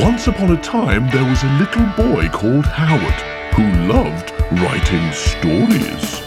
[0.00, 3.20] Once upon a time, there was a little boy called Howard
[3.52, 6.22] who loved writing stories.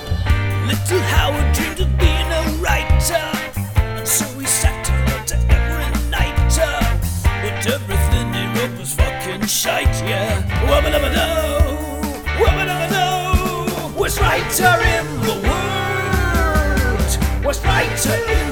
[0.67, 3.25] Little Howard dreamed of being a writer,
[3.97, 6.35] and so he sat wrote every night.
[7.41, 10.43] But everything he wrote was fucking shite, yeah.
[10.67, 11.27] Wubba dubba do,
[12.37, 13.99] wubba dubba do.
[13.99, 17.11] Worst writer in the world,
[17.43, 18.44] worst writer in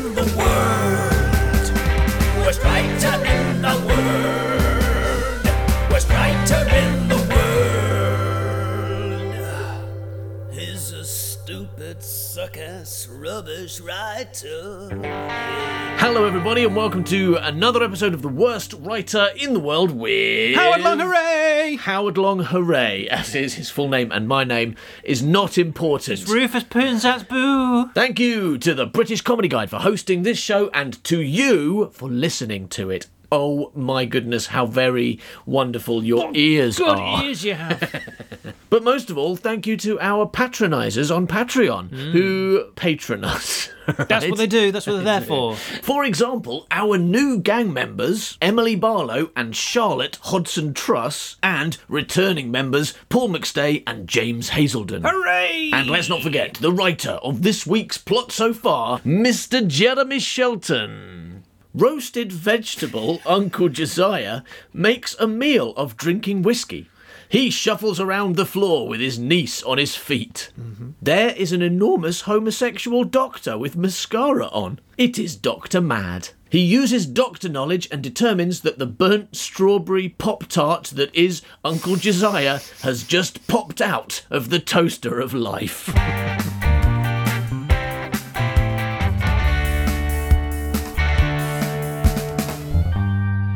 [12.43, 14.89] suck-ass, rubbish writer.
[15.97, 20.53] Hello, everybody, and welcome to another episode of the worst writer in the world with
[20.53, 21.77] Howard Long, hooray!
[21.79, 23.07] Howard Long, hooray!
[23.07, 24.75] As is his full name, and my name
[25.05, 26.27] is not important.
[26.27, 27.89] Rufus Punsat's boo.
[27.93, 32.09] Thank you to the British Comedy Guide for hosting this show, and to you for
[32.09, 33.07] listening to it.
[33.35, 37.17] Oh my goodness, how very wonderful your ears Good are!
[37.17, 38.13] Good ears you have.
[38.73, 42.75] But most of all, thank you to our patronisers on Patreon who mm.
[42.75, 43.70] patron us.
[43.85, 44.71] That's what they do.
[44.71, 45.55] That's what they're there for.
[45.84, 52.95] For example, our new gang members, Emily Barlow and Charlotte Hodson Truss, and returning members,
[53.09, 55.03] Paul McStay and James Hazelden.
[55.03, 55.70] Hooray!
[55.71, 59.68] And let's not forget the writer of this week's plot so far, Mr.
[59.68, 61.43] Jeremy Shelton.
[61.76, 64.41] Roasted vegetable Uncle Josiah
[64.74, 66.88] makes a meal of drinking whiskey.
[67.28, 70.52] He shuffles around the floor with his niece on his feet.
[71.02, 74.81] There is an enormous homosexual doctor with mascara on.
[75.00, 75.81] It is Dr.
[75.81, 76.30] Mad.
[76.47, 81.96] He uses doctor knowledge and determines that the burnt strawberry Pop Tart that is Uncle
[81.96, 85.90] Josiah has just popped out of the toaster of life.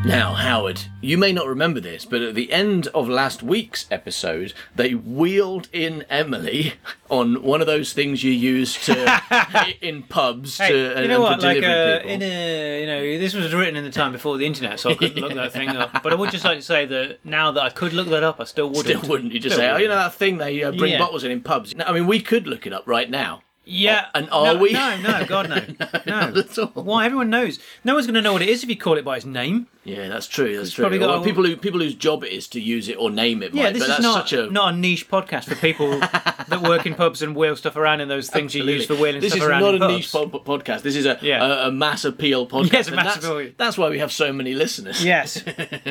[0.08, 4.54] Now, Howard, you may not remember this, but at the end of last week's episode,
[4.74, 6.76] they wheeled in Emily
[7.10, 11.34] on one of those things you use to in pubs Hey, to you know what?
[11.34, 12.12] and for Like, uh, people.
[12.12, 14.96] in a, you know, this was written in the time before the internet, so I
[14.96, 16.02] couldn't look that thing up.
[16.02, 18.40] But I would just like to say that now that I could look that up,
[18.40, 18.86] I still wouldn't.
[19.00, 21.00] Still wouldn't you just Still say, oh, you know that thing they uh, bring Yeah.
[21.00, 21.76] bottles in in pubs?
[21.86, 23.42] I mean, we could look it up right now.
[23.70, 24.06] Yeah.
[24.08, 24.72] Oh, and are no, we?
[24.72, 25.62] No, no, God, no.
[26.06, 26.40] No.
[26.40, 26.68] At all.
[26.84, 27.06] Why?
[27.06, 27.60] Everyone knows.
[27.84, 29.68] No one's going to know what it is if you call it by its name.
[29.84, 30.56] Yeah, that's true.
[30.58, 30.84] That's true.
[30.84, 33.42] probably got a- people who people whose job it is to use it or name
[33.44, 33.54] it.
[33.54, 36.00] Yeah, might, this but is that's not such a not a niche podcast for people
[36.00, 39.22] that work in pubs and wheel stuff around in those things you use for wheeling
[39.22, 39.22] stuff around.
[39.22, 39.96] This stuff is around not in a pubs.
[39.96, 40.82] niche po- podcast.
[40.82, 41.46] This is a, Yeah.
[41.46, 42.74] a, a mass appeal podcast.
[42.74, 43.52] Yes, a and mass that's, appeal.
[43.58, 45.04] That's why we have so many listeners.
[45.06, 45.42] Yes.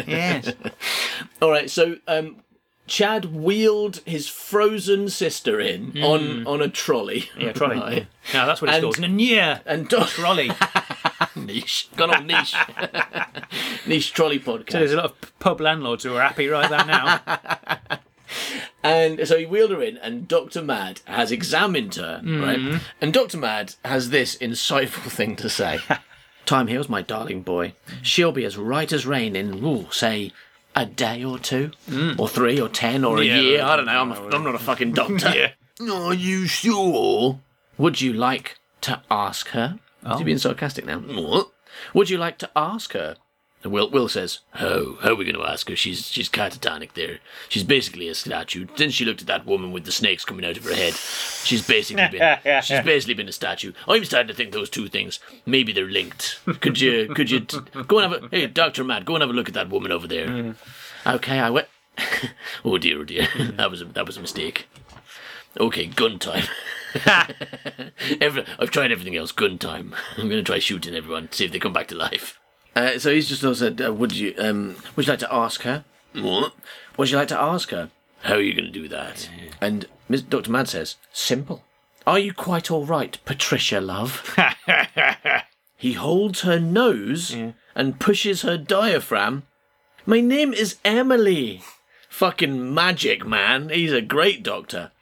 [0.06, 0.52] yes.
[1.40, 1.70] All right.
[1.70, 2.42] So, um,
[2.86, 7.20] Chad wheeled his frozen sister in on on a trolley.
[7.34, 7.40] Hmm.
[7.40, 7.76] Yeah, trolley.
[7.80, 8.06] Right.
[8.34, 9.20] No, that's what it's And- called.
[9.20, 9.58] Yeah.
[9.66, 10.50] And Doc Trolley.
[11.36, 12.54] niche, gone on niche,
[13.86, 14.72] niche trolley podcast.
[14.72, 17.20] So There's a lot of pub landlords who are happy right there now.
[18.82, 20.62] And so he wheeled her in, and Dr.
[20.62, 22.42] Mad has examined her, Mm-hmm.
[22.72, 22.80] right?
[23.00, 23.36] And Dr.
[23.38, 25.80] Mad has this insightful thing to say
[26.44, 27.74] Time heals my darling boy.
[28.02, 30.32] She'll be as right as rain in, ooh, say,
[30.76, 31.70] a day or two,
[32.18, 33.42] or three, or ten, or a Mm.
[33.42, 33.62] year.
[33.64, 34.00] I don't know.
[34.00, 35.32] I'm, a, I'm not a fucking doctor.
[35.80, 35.92] Yeah.
[35.92, 37.40] Are you sure?
[37.78, 39.78] Would you like to ask her?
[40.10, 40.98] Is he being sarcastic now?
[41.00, 41.50] What?
[41.92, 43.16] Would you like to ask her?
[43.62, 45.76] And Will, Will says, "Oh, how are we going to ask her?
[45.76, 47.18] She's she's catatonic there.
[47.48, 48.66] She's basically a statue.
[48.76, 51.66] Since she looked at that woman with the snakes coming out of her head, she's
[51.66, 53.72] basically been she's basically been a statue.
[53.88, 56.38] I'm starting to think those two things maybe they're linked.
[56.60, 59.30] Could you could you t- go and have a hey Doctor Matt, go and have
[59.30, 60.28] a look at that woman over there?
[60.28, 60.54] Mm.
[61.06, 61.68] Okay, I went.
[62.64, 64.68] oh dear, oh dear, that was a, that was a mistake.
[65.58, 66.44] Okay, gun time.
[68.20, 69.32] Every, I've tried everything else.
[69.32, 69.94] Gun time.
[70.16, 71.32] I'm going to try shooting everyone.
[71.32, 72.38] See if they come back to life.
[72.76, 75.62] Uh, so he's just also said, uh, "Would you um, would you like to ask
[75.62, 75.84] her?
[76.12, 76.52] What?
[76.96, 77.90] Would you like to ask her?
[78.22, 79.28] How are you going to do that?"
[79.60, 80.22] And Ms.
[80.22, 80.50] Dr.
[80.50, 81.64] Mad says, "Simple.
[82.06, 84.36] Are you quite all right, Patricia, love?"
[85.76, 87.34] he holds her nose
[87.74, 89.44] and pushes her diaphragm.
[90.04, 91.62] My name is Emily.
[92.10, 93.70] Fucking magic, man.
[93.70, 94.92] He's a great doctor.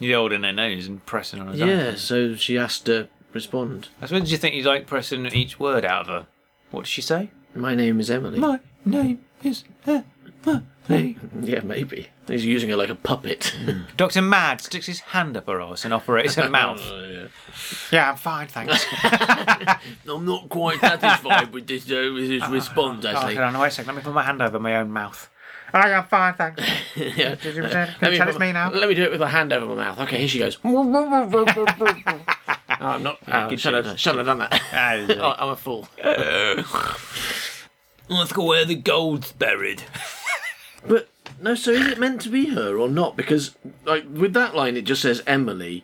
[0.00, 1.96] He's holding her nose and pressing on his Yeah, arm.
[1.96, 3.88] so she has to respond.
[4.02, 6.26] I suppose, did you think you like pressing each word out of her?
[6.70, 7.30] What did she say?
[7.54, 8.38] My name is Emily.
[8.38, 10.04] My name is Emily.
[10.88, 12.06] Yeah, maybe.
[12.28, 13.52] He's using her like a puppet.
[13.96, 14.22] Dr.
[14.22, 16.80] Mad sticks his hand up her arse and operates her mouth.
[17.90, 18.86] yeah, I'm fine, thanks.
[20.08, 23.34] I'm not quite satisfied with this, uh, with this response, Oh, actually.
[23.34, 23.88] hold on, wait a second.
[23.88, 25.28] Let me put my hand over my own mouth.
[25.74, 26.62] Oh, I'm fine, thanks.
[26.94, 27.34] yeah.
[27.34, 28.70] Can you Let tell me it's me now?
[28.70, 29.98] Let me do it with my hand over my mouth.
[30.02, 30.56] Okay, here she goes.
[32.80, 33.18] oh, I'm not.
[33.28, 33.60] Oh, shit.
[33.60, 34.62] shouldn't, have, shouldn't have done that.
[34.72, 35.88] Ah, Oh, I'm a fool.
[36.02, 36.64] Her
[38.36, 39.82] where the gold's buried.
[40.86, 41.08] But
[41.40, 43.16] no, so is it meant to be her or not?
[43.16, 45.82] Because like with that line, it just says Emily.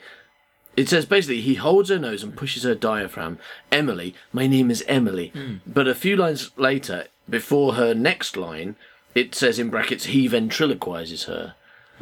[0.76, 3.38] It says basically he holds her nose and pushes her diaphragm.
[3.70, 5.32] Emily, my name is Emily.
[5.66, 8.76] But a few lines later, before her next line,
[9.14, 11.54] it says in brackets he ventriloquizes her.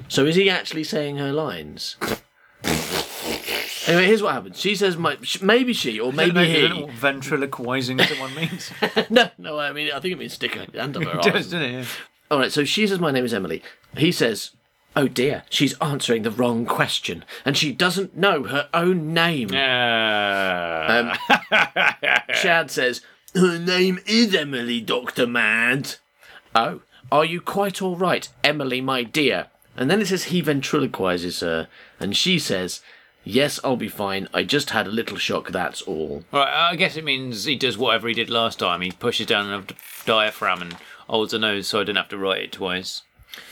[0.08, 1.96] So is he actually saying her lines?
[3.90, 4.58] Anyway, here's what happens.
[4.58, 6.82] She says, my, maybe she or maybe I don't know he.
[6.82, 8.70] what ventriloquizing someone means.
[9.10, 11.62] no, no, I mean I think it means stick her hand up her does, doesn't
[11.62, 11.72] it?
[11.72, 11.84] Yeah.
[12.30, 13.62] All right, so she says, My name is Emily.
[13.96, 14.52] He says,
[14.96, 19.48] Oh dear, she's answering the wrong question, and she doesn't know her own name.
[19.48, 21.16] Uh,
[22.34, 23.00] Chad says,
[23.34, 25.26] Her name is Emily, Dr.
[25.26, 25.96] Mad.
[26.54, 29.46] Oh, are you quite all right, Emily, my dear?
[29.76, 32.80] And then it says he ventriloquizes her, and she says,
[33.24, 34.28] Yes, I'll be fine.
[34.32, 36.24] I just had a little shock, that's all.
[36.32, 38.80] right, I guess it means he does whatever he did last time.
[38.80, 39.64] He pushes down a
[40.06, 40.72] diaphragm and
[41.06, 43.02] holds her nose so I didn't have to write it twice.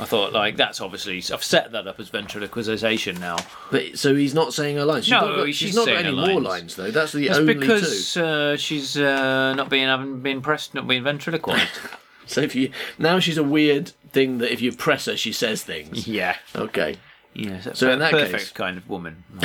[0.01, 1.19] I thought, like, that's obviously.
[1.33, 3.37] I've set that up as ventriloquization now.
[3.71, 5.05] But so he's not saying her lines.
[5.05, 6.45] She's No, not got, she's, she's not got any her more lines.
[6.45, 6.91] lines though.
[6.91, 8.25] That's the That's only because two.
[8.25, 11.69] uh, she's uh, not being having been pressed, not being ventriloquized.
[12.27, 15.63] So if you now she's a weird thing that if you press her, she says
[15.63, 16.07] things.
[16.07, 16.37] yeah.
[16.55, 16.97] Okay.
[17.35, 19.25] Yes, that's So in that perfect case- kind of woman.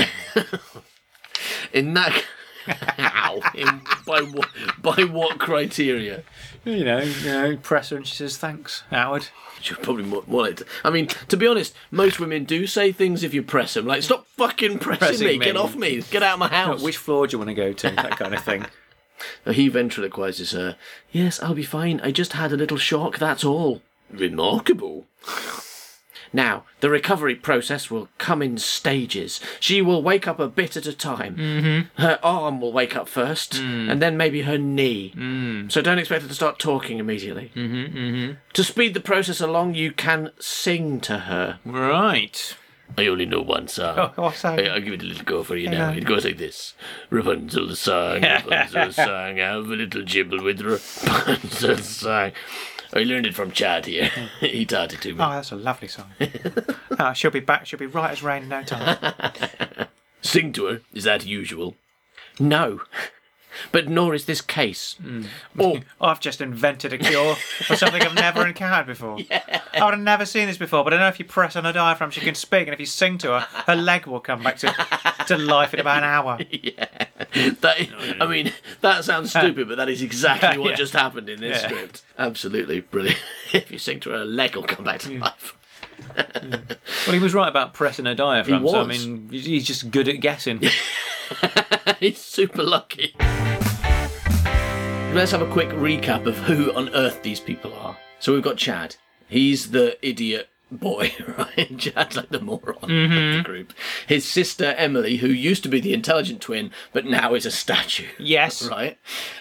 [1.74, 2.24] In that.
[2.65, 3.41] How?
[3.56, 4.47] In, by what
[4.81, 6.24] by what criteria?
[6.63, 9.27] you know, you know, press her and she says, "Thanks, Howard."
[9.59, 10.62] Should probably more, more like.
[10.83, 13.86] I mean, to be honest, most women do say things if you press them.
[13.86, 15.38] Like, stop fucking pressing, Pressing me.
[15.39, 15.45] me.
[15.45, 16.01] Get off me.
[16.12, 16.81] Get out of my house.
[16.81, 17.89] Which floor do you want to go to?
[17.89, 18.65] That kind of thing.
[19.50, 20.75] He ventriloquizes her.
[21.12, 22.01] Yes, I'll be fine.
[22.03, 23.81] I just had a little shock, that's all.
[24.12, 25.06] Remarkable.
[26.33, 29.39] Now, the recovery process will come in stages.
[29.59, 31.35] She will wake up a bit at a time.
[31.35, 32.01] Mm-hmm.
[32.01, 35.13] Her arm will wake up first, and then maybe her knee.
[35.15, 35.71] Mm.
[35.71, 37.51] So don't expect her to start talking immediately.
[37.56, 38.33] Mm-hmm, mm-hmm.
[38.53, 41.59] To speed the process along, you can sing to her.
[41.63, 42.56] Right.
[42.97, 43.97] I only know one song.
[43.97, 44.59] Oh, what's that?
[44.59, 45.89] I, I'll give it a little go for you now.
[45.89, 45.97] on.
[45.97, 46.75] It goes like this.
[47.09, 52.33] Rapunzel sang, Rapunzel sang, have a little jibble with Rapunzel sang.
[52.93, 54.11] Oh, I learned it from Chad here.
[54.39, 55.19] he taught it to me.
[55.19, 56.11] Oh, that's a lovely song.
[56.99, 57.65] oh, she'll be back.
[57.65, 58.97] She'll be right as rain in no time.
[60.21, 60.81] Sing to her.
[60.93, 61.75] Is that usual?
[62.39, 62.81] No.
[63.71, 64.95] But nor is this case.
[65.01, 65.25] Mm.
[65.57, 69.19] Or Oh, I've just invented a cure for something I've never encountered before.
[69.31, 71.73] I would have never seen this before, but I know if you press on her
[71.73, 74.57] diaphragm, she can speak, and if you sing to her, her leg will come back
[74.57, 74.73] to,
[75.27, 76.38] to life in about an hour.
[76.38, 78.51] that, I mean,
[78.81, 80.75] that sounds uh, stupid, but that is exactly what Yeah.
[80.75, 81.67] just happened in this Yeah.
[81.69, 82.03] script.
[82.17, 83.19] Absolutely brilliant.
[83.53, 85.21] if you sing to her, her leg will come back to mm.
[85.21, 85.55] life.
[86.15, 86.77] Mm.
[87.07, 88.63] Well, he was right about pressing her diaphragm.
[88.63, 90.61] He So I mean, he's just good at guessing.
[92.00, 93.15] He's super lucky.
[95.13, 97.95] Let's have a quick recap of who on earth these people are.
[98.19, 98.95] So we've got Chad.
[99.30, 101.77] He's the idiot boy, right?
[101.77, 103.74] Chad's like the moron of the group.
[104.07, 108.07] His sister Emily, who used to be the intelligent twin, but now is a statue.
[108.18, 108.68] yes.
[108.69, 108.98] Right?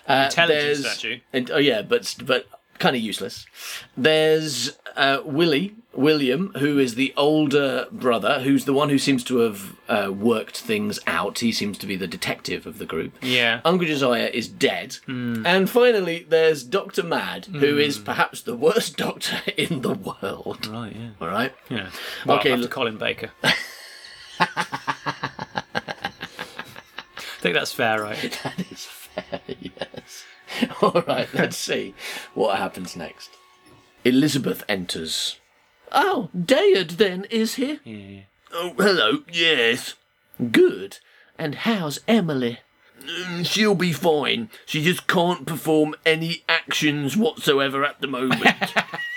[0.06, 1.20] Uh, Intelligent statue.
[1.32, 2.46] And, oh yeah, but but
[2.78, 3.46] kind of useless.
[3.96, 9.38] There's uh, Willie William, who is the older brother, who's the one who seems to
[9.38, 11.40] have uh, worked things out.
[11.40, 13.12] He seems to be the detective of the group.
[13.22, 13.60] Yeah.
[13.64, 14.94] Uncle Josiah is dead.
[15.06, 15.44] Hmm.
[15.46, 20.66] And finally, there's Doctor Mad, who is perhaps the worst doctor in the world.
[20.66, 20.96] Right.
[20.96, 21.10] Yeah.
[21.20, 21.52] All right.
[21.68, 21.90] Yeah.
[22.24, 23.30] Well, Okay, look- Colin Baker.
[24.40, 24.44] I
[27.40, 28.38] think that's fair, right?
[28.44, 29.91] That is fair, yes.
[30.82, 31.94] All right, let's see
[32.34, 33.30] what happens next.
[34.04, 35.38] Elizabeth enters.
[35.92, 37.80] Oh, Dayard then is here?
[37.84, 38.22] Yeah.
[38.52, 39.94] Oh, hello, yes.
[40.50, 40.98] Good.
[41.38, 42.58] And how's Emily?
[43.00, 44.50] Mm, She'll be fine.
[44.66, 48.42] She just can't perform any actions whatsoever at the moment.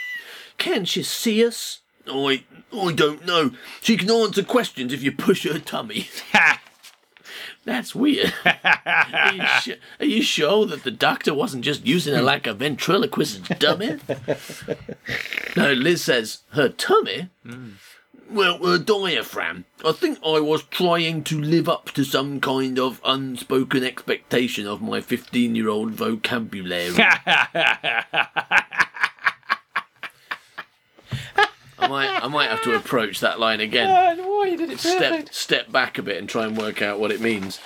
[0.57, 1.79] can she see us?
[2.07, 3.51] I, I don't know.
[3.81, 6.07] She can answer questions if you push her tummy.
[7.65, 8.31] That's weird.
[8.45, 12.53] are, you su- are you sure that the doctor wasn't just using her like a
[12.53, 13.97] ventriloquist dummy?
[15.57, 17.29] no, Liz says her tummy.
[17.43, 17.71] Hmm.
[18.29, 19.65] Well, her diaphragm.
[19.85, 24.81] I think I was trying to live up to some kind of unspoken expectation of
[24.81, 26.95] my 15 year old vocabulary.
[31.85, 34.17] I might, I might have to approach that line again.
[34.25, 37.21] why did it Step, step back a bit and try and work out what it
[37.21, 37.59] means.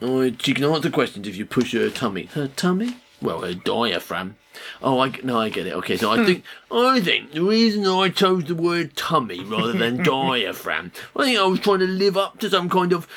[0.00, 2.24] Oh, she can answer questions if you push her tummy.
[2.26, 2.96] Her tummy?
[3.20, 4.36] Well, her diaphragm.
[4.82, 5.72] Oh, I no, I get it.
[5.74, 6.24] Okay, so I hmm.
[6.24, 11.38] think I think the reason I chose the word tummy rather than diaphragm, I think
[11.38, 13.08] I was trying to live up to some kind of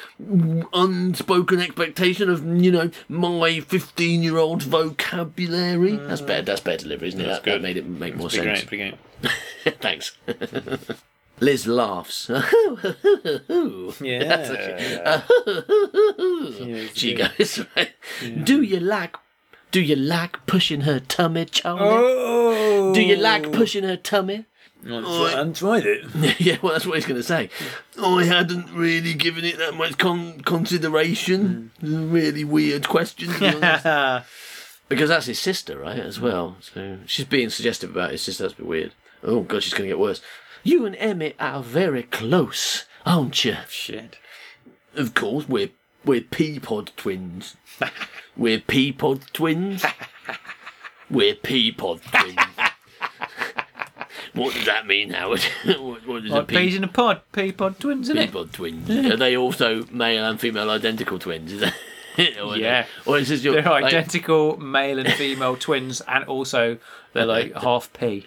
[0.74, 5.98] unspoken expectation of you know my fifteen-year-old vocabulary.
[5.98, 6.28] that's hmm.
[6.28, 6.44] better.
[6.44, 7.26] That's better delivery, isn't it?
[7.26, 7.62] That, that good.
[7.62, 8.60] made it make more Pretty sense.
[8.60, 9.00] great, pretty great.
[9.80, 10.18] Thanks.
[11.40, 12.30] Liz laughs.
[14.02, 15.22] Yeah.
[16.94, 17.92] she goes, right,
[18.44, 19.16] "Do you like?
[19.72, 21.82] Do you like pushing her tummy, Charlie?
[21.84, 22.94] Oh.
[22.94, 23.52] Do you like oh.
[23.52, 24.46] pushing her tummy?"
[24.88, 26.06] Oh, I haven't tried it.
[26.40, 27.50] yeah, well, that's what he's going to say.
[27.98, 31.72] Oh, I hadn't really given it that much con- consideration.
[31.80, 31.86] Hmm.
[31.86, 34.26] It's a really weird question, to be
[34.88, 36.58] because that's his sister, right, as well.
[36.60, 38.44] So she's being suggestive about his sister.
[38.44, 38.92] That's a bit weird.
[39.26, 40.22] Oh god, she's going to get worse.
[40.64, 43.58] You and Emmett are very close, aren't you?
[43.70, 44.18] Shit.
[44.96, 45.70] Of course, we're
[46.06, 47.56] we're Peapod twins.
[48.38, 49.84] we're Peapod twins.
[51.10, 52.38] we're Peapod twins.
[54.34, 55.42] what does that mean, Howard?
[55.66, 58.32] what, what does a Like pea- peas in a pod, pea pod twins, isn't it?
[58.32, 58.90] Peapod twins?
[58.90, 61.52] Are they also male and female identical twins?
[61.52, 61.74] Is that?
[62.40, 62.86] or are they- Yeah.
[63.06, 63.56] Or is this your?
[63.56, 66.78] They're like- identical male and female twins, and also
[67.14, 68.26] they're like half pea.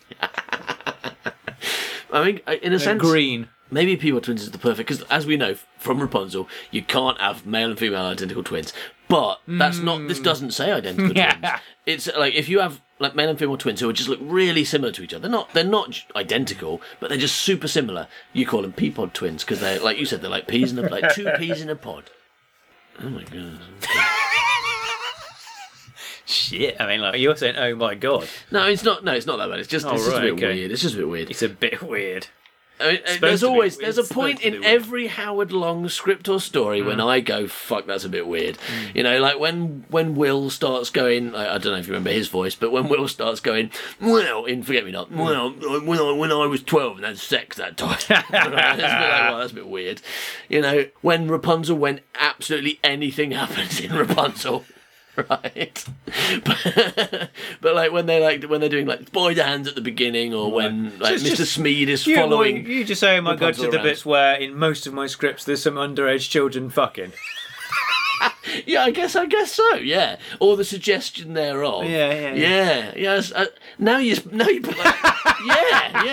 [2.12, 3.48] I mean, uh, in a They're sense, green.
[3.70, 7.44] maybe Peapod twins is the perfect because, as we know from Rapunzel, you can't have
[7.46, 8.72] male and female identical twins.
[9.08, 10.06] But that's not.
[10.08, 11.12] This doesn't say identical.
[11.16, 11.34] Yeah.
[11.34, 11.60] twins.
[11.86, 14.92] It's like if you have like male and female twins who just look really similar
[14.92, 15.22] to each other.
[15.22, 15.52] They're not.
[15.54, 18.08] They're not identical, but they're just super similar.
[18.34, 20.20] You call them pea pod twins because they're like you said.
[20.20, 22.10] They're like peas in a like two peas in a pod.
[23.02, 23.60] Oh my god.
[26.28, 26.76] Shit.
[26.78, 29.02] I mean, like you're saying, oh my god, No, it's not.
[29.02, 29.60] No, it's not that bad.
[29.60, 29.86] It's just.
[29.86, 30.54] Oh, it's just a right, bit okay.
[30.54, 30.70] weird.
[30.70, 31.30] It's just a bit weird.
[31.30, 32.26] it's a bit weird.
[32.80, 33.86] I mean, uh, there's always weird.
[33.86, 38.04] there's a point in every Howard Long script or story when I go fuck that's
[38.04, 38.56] a bit weird.
[38.58, 38.94] Mm.
[38.94, 42.10] You know, like when when Will starts going I, I don't know if you remember
[42.10, 43.70] his voice, but when Will starts going
[44.00, 45.16] well in Forget Me Not, Mm.
[45.16, 47.98] well when I when I was twelve and had sex that time.
[48.08, 50.02] that's, a bit like, well, that's a bit weird.
[50.48, 54.64] You know, when Rapunzel when absolutely anything happens in Rapunzel.
[55.30, 55.84] Right,
[56.44, 60.32] but, but like when they like when they're doing like spider hands at the beginning,
[60.34, 61.44] or when like Just- Mr.
[61.46, 62.66] Smeed is You, following.
[62.66, 63.82] you just say, oh my god, to the around.
[63.84, 67.12] bits where in most of my scripts there's some underage children fucking.
[68.66, 69.74] Yeah, I guess I guess so.
[69.74, 71.84] Yeah, or the suggestion thereof.
[71.84, 72.34] Yeah, yeah, yeah.
[72.34, 72.92] yeah.
[72.96, 73.30] Yes.
[73.30, 73.46] Uh,
[73.78, 74.94] now you now you put like,
[75.46, 75.62] yeah,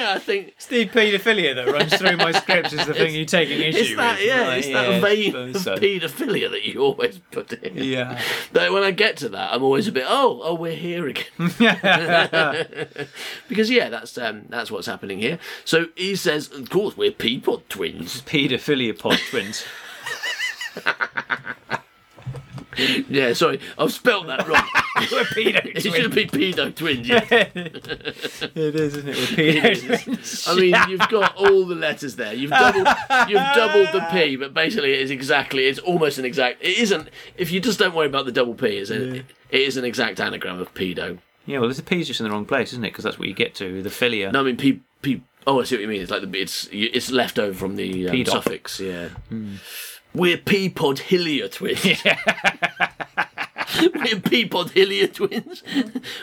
[0.05, 0.15] yeah.
[0.15, 3.79] I think the paedophilia that runs through my scripts is the thing you're taking issue
[3.79, 4.27] it's that with.
[4.27, 5.75] yeah, it's yeah, that vein of so.
[5.77, 7.77] paedophilia that you always put in.
[7.77, 8.21] Yeah.
[8.53, 11.25] But when I get to that, I'm always a bit oh oh we're here again
[13.47, 15.39] because yeah that's um that's what's happening here.
[15.63, 18.21] So he says of course we're Peapod twins.
[18.21, 19.65] Paedophilia pod twins.
[23.09, 24.63] Yeah, sorry I've spelt that wrong.
[25.11, 27.07] We're pedo it should be pedo twins.
[27.07, 27.25] Yeah.
[27.29, 29.15] It is, isn't it?
[29.15, 30.47] We're pedo twins.
[30.47, 32.33] I mean, you've got all the letters there.
[32.33, 32.87] You've doubled,
[33.27, 36.61] you've doubled the P, but basically it is exactly, it's almost an exact.
[36.61, 37.09] It isn't.
[37.37, 40.19] If you just don't worry about the double P, it's a, it is an exact
[40.19, 41.19] anagram of pedo.
[41.45, 42.89] Yeah, well, there's a P's just in the wrong place, isn't it?
[42.89, 44.31] Because that's what you get to, the philia.
[44.31, 45.21] No, I mean P P.
[45.47, 46.01] Oh, I see what you mean.
[46.01, 48.79] It's like the it's it's left over from the um, suffix.
[48.79, 49.09] Yeah.
[50.15, 51.83] We're Peapod Hillier twins.
[53.83, 55.61] We're Peapod Hillier twins.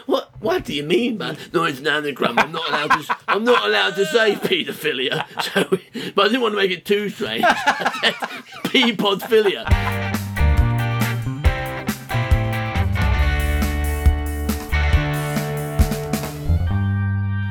[0.07, 0.31] what?
[0.41, 1.37] What do you mean, man?
[1.53, 2.39] No, it's an anagram.
[2.39, 3.17] I'm not allowed to.
[3.29, 5.27] I'm not allowed to say paedophilia.
[5.43, 5.65] So,
[6.15, 7.45] but I didn't want to make it too strange.
[8.65, 9.69] Peapodphilia.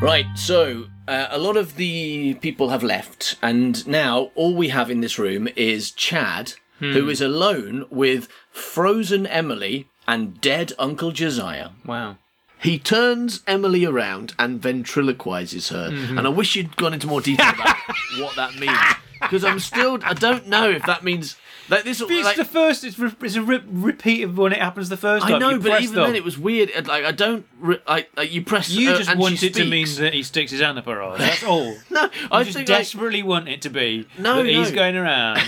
[0.01, 4.89] Right, so uh, a lot of the people have left, and now all we have
[4.91, 11.69] in this room is Chad, who is alone with frozen Emily and dead Uncle Josiah.
[11.85, 12.17] Wow.
[12.59, 17.49] He turns Emily around and ventriloquizes her, and I wish you'd gone into more detail
[17.53, 17.75] about
[18.19, 18.77] what that means,
[19.21, 21.35] because I'm still I don't know if that means
[21.69, 22.01] like this.
[22.01, 24.97] It's Like, the first, it's, re- it's a re- repeat of when it happens the
[24.97, 25.35] first time.
[25.35, 26.03] I know, You but even them.
[26.07, 26.69] then it was weird.
[26.87, 28.69] Like I don't, re- I, like you press.
[28.69, 31.19] You uh, just want it to mean that he sticks his hand up her arse.
[31.19, 31.75] That's all.
[31.89, 34.75] No, I just think like, desperately want it to be No, that he's no.
[34.75, 35.41] going around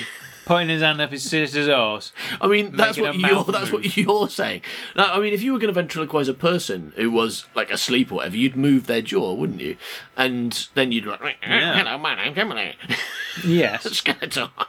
[0.46, 2.12] putting his hand up his sister's arse.
[2.42, 3.44] I mean, that's what you're.
[3.44, 3.84] That's move.
[3.84, 4.62] what you're saying.
[4.96, 8.12] Now, I mean, if you were going to ventriloquize a person who was like asleep
[8.12, 9.78] or whatever, you'd move their jaw, wouldn't you?
[10.18, 11.76] And then you'd like, Yeah.
[11.78, 12.76] "Hello, my name's Emily."
[13.44, 13.92] Yes.
[13.92, 14.50] Skeleton.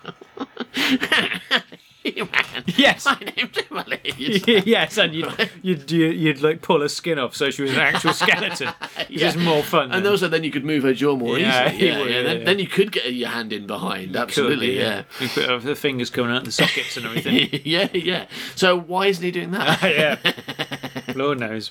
[2.05, 3.07] yes.
[3.07, 4.01] my name's Emily.
[4.67, 7.79] Yes, and you'd, you'd you'd you'd like pull her skin off so she was an
[7.81, 8.69] actual skeleton.
[9.09, 9.91] Which is more fun.
[9.93, 10.13] And then.
[10.13, 11.87] also, then you could move her jaw more Yeah, easily.
[11.89, 12.05] Yeah, yeah.
[12.05, 12.45] yeah, Then, yeah.
[12.45, 14.09] then you could get your hand in behind.
[14.13, 15.05] Could, Absolutely, yeah.
[15.21, 17.61] You put her, the fingers coming out the sockets and everything.
[17.65, 18.27] yeah, yeah.
[18.55, 19.83] So why isn't he doing that?
[19.83, 21.13] yeah.
[21.15, 21.71] Lord knows.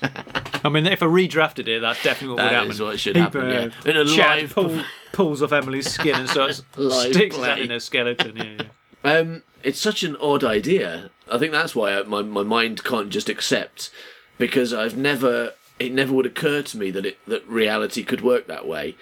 [0.64, 2.70] I mean, if I redrafted it, that's definitely what would happen.
[2.70, 3.90] is what should He, happen, uh, yeah.
[3.90, 4.80] In a Chad live pull,
[5.12, 7.46] pulls off Emily's skin and starts sticks play.
[7.48, 8.36] that in her skeleton.
[8.36, 8.62] Yeah,
[9.04, 9.18] yeah.
[9.18, 11.10] Um, it's such an odd idea.
[11.30, 13.90] I think that's why I, my my mind can't just accept
[14.38, 18.46] because I've never it never would occur to me that it that reality could work
[18.46, 18.96] that way.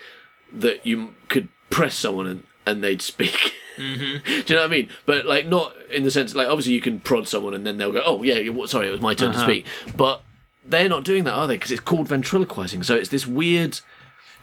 [0.53, 3.55] That you could press someone and, and they'd speak.
[3.79, 4.23] Mm-hmm.
[4.27, 4.91] Do you know what I mean?
[5.07, 7.91] But like not in the sense like obviously you can prod someone and then they'll
[7.91, 8.35] go oh yeah
[8.67, 9.65] sorry it was my turn to speak.
[9.97, 10.21] But
[10.63, 11.55] they're not doing that are they?
[11.55, 12.83] Because it's called ventriloquizing.
[12.83, 13.81] So it's this weird.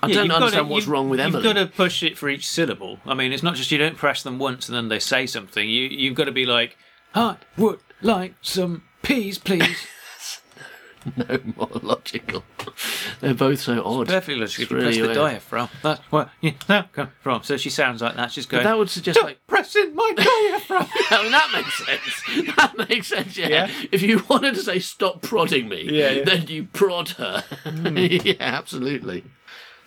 [0.02, 1.44] I Yeah, don't understand what's wrong with Emily.
[1.44, 3.00] You've got to push it for each syllable.
[3.06, 5.68] I mean, it's not just you don't press them once and then they say something.
[5.68, 6.78] You you've got to be like,
[7.14, 9.78] I would like some peas, please.
[11.16, 12.44] no more logical.
[13.20, 14.08] They're both so odd.
[14.08, 14.64] Perfectly logical.
[14.64, 17.44] It's you press really the diaphragm, that's where you now come from.
[17.44, 18.32] So she sounds like that.
[18.32, 18.64] She's going.
[18.64, 20.88] That would suggest "Stop like pressing my diaphragm.
[21.12, 22.56] I mean, that makes sense.
[22.56, 23.38] That makes sense.
[23.38, 23.48] Yeah.
[23.48, 23.72] Yeah?
[23.92, 26.24] If you wanted to say "stop prodding me," Yeah, yeah.
[26.24, 27.44] then you prod her.
[27.64, 27.98] Hmm.
[27.98, 29.24] yeah, absolutely.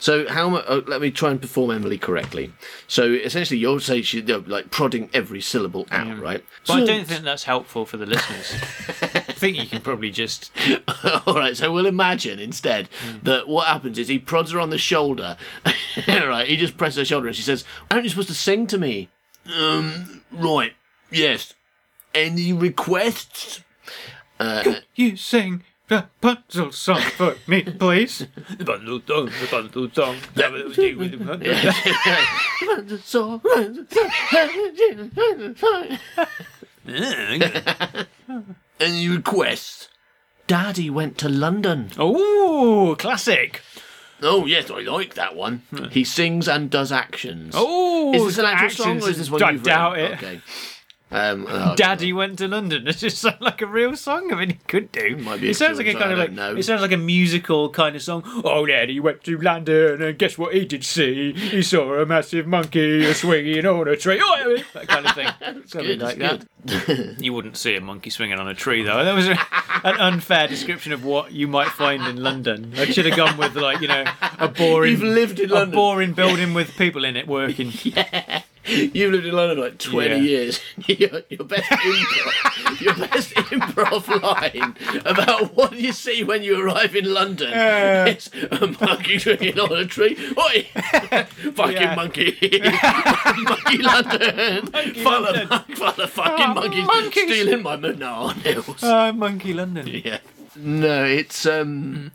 [0.03, 0.57] So how?
[0.57, 2.53] Oh, let me try and perform Emily correctly.
[2.89, 6.45] So essentially, you'll say she you know, like prodding every syllable out, right?
[6.67, 8.53] But I don't think that's helpful for the listeners.
[9.15, 10.51] I think you can probably just.
[11.25, 12.89] All right, so we'll imagine instead
[13.23, 15.37] that what happens is he prods her on the shoulder.
[16.09, 18.79] right, he just presses her shoulder and she says, Aren't you supposed to sing to
[18.79, 19.09] me?
[19.57, 20.73] Um, right,
[21.13, 21.55] yes.
[22.13, 23.63] Any requests?
[24.41, 28.27] Uh, You sing the puzzle song for me, please.
[28.57, 30.17] The bundle song, the bundle song.
[38.81, 39.89] Any requests?
[40.47, 41.91] Daddy went to London.
[41.99, 43.61] Oh, classic.
[44.23, 45.63] Oh, yes, I like that one.
[45.91, 47.55] He sings and does actions.
[47.57, 49.07] Oh, is this an actual song actions.
[49.07, 50.13] or is this one I you've doubt written?
[50.13, 50.17] it.
[50.17, 50.41] Okay.
[51.13, 52.89] Um, oh, Daddy went to London.
[52.93, 54.33] It just sounds like a real song.
[54.33, 55.17] I mean, it could do.
[55.19, 56.57] Might be it sounds like a kind of like know.
[56.57, 58.23] it sounds like a musical kind of song.
[58.45, 61.33] Oh, Daddy went to London, and guess what he did see?
[61.33, 64.21] He saw a massive monkey swinging on a tree.
[64.23, 65.29] Oh, yeah, that kind of thing.
[65.67, 67.17] Something good, like that.
[67.19, 69.05] You wouldn't see a monkey swinging on a tree, though.
[69.05, 69.39] That was a,
[69.85, 72.73] an unfair description of what you might find in London.
[72.77, 74.05] I should have gone with like you know
[74.39, 75.75] a boring, You've lived in a London.
[75.75, 77.73] boring building with people in it working.
[78.95, 80.17] You've lived in London like 20 Yeah.
[80.17, 80.61] years.
[80.87, 86.95] your, your best improv, your best improv line about what you see when you arrive
[86.95, 88.07] in London Uh.
[88.17, 90.17] is a monkey swinging on a tree.
[90.39, 90.69] Oi!
[91.55, 91.95] fucking Yeah.
[91.97, 92.37] monkey.
[93.43, 94.71] monkey London.
[95.03, 95.49] London.
[95.51, 97.25] Of, full of fucking Oh, monkeys, monkeys.
[97.25, 98.83] stealing my bananas.
[98.83, 99.87] Uh, monkey London.
[99.89, 100.19] yeah.
[100.55, 102.13] No, it's um.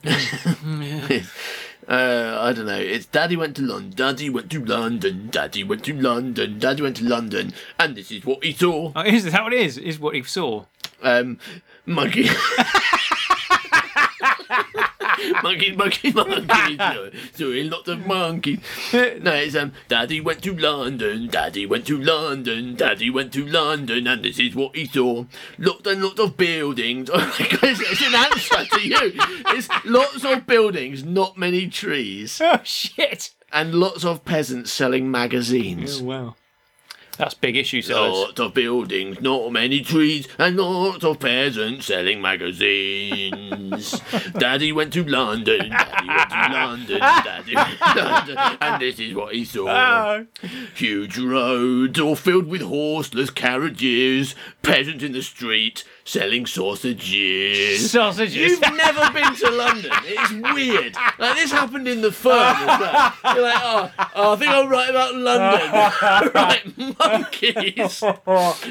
[1.88, 2.76] Uh, I don't know.
[2.78, 3.92] It's Daddy went to London.
[3.96, 5.30] Daddy went to London.
[5.32, 6.60] Daddy went to London.
[6.60, 8.92] Daddy went to London, and this is what he saw.
[8.96, 9.78] Oh, is that what it is?
[9.78, 10.66] Is what he saw?
[11.02, 11.40] Um,
[11.86, 12.30] monkey.
[15.44, 16.78] monkeys, monkeys, monkeys.
[16.78, 18.60] No, doing lots of monkeys.
[18.94, 19.74] No, it's um.
[19.88, 21.28] Daddy went to London.
[21.28, 22.76] Daddy went to London.
[22.76, 25.26] Daddy went to London, and this is what he saw.
[25.58, 27.10] Lots and lots of buildings.
[27.18, 29.12] Oh my god, it's, it's an answer to you.
[29.48, 33.32] It's lots of buildings, not many trees, Oh shit!
[33.52, 36.02] and lots of peasants selling magazines.
[36.02, 36.36] Oh wow.
[37.18, 38.14] That's big issue sellers.
[38.14, 44.00] Lots of buildings, not many trees, and lots of peasants selling magazines.
[44.38, 49.14] Daddy went to London, Daddy went to London, Daddy went to London, and this is
[49.14, 49.68] what he saw.
[49.68, 50.26] Oh,
[50.76, 57.92] Huge roads, all filled with horseless carriages, peasants in the street selling sausages.
[57.92, 58.36] sausages.
[58.36, 59.92] You've never been to London.
[60.06, 60.96] It's weird.
[61.20, 62.32] Like this happened in the firm
[62.66, 63.14] well.
[63.36, 65.72] You're like, oh, oh I think I'll write about London.
[66.34, 68.04] right, monkeys,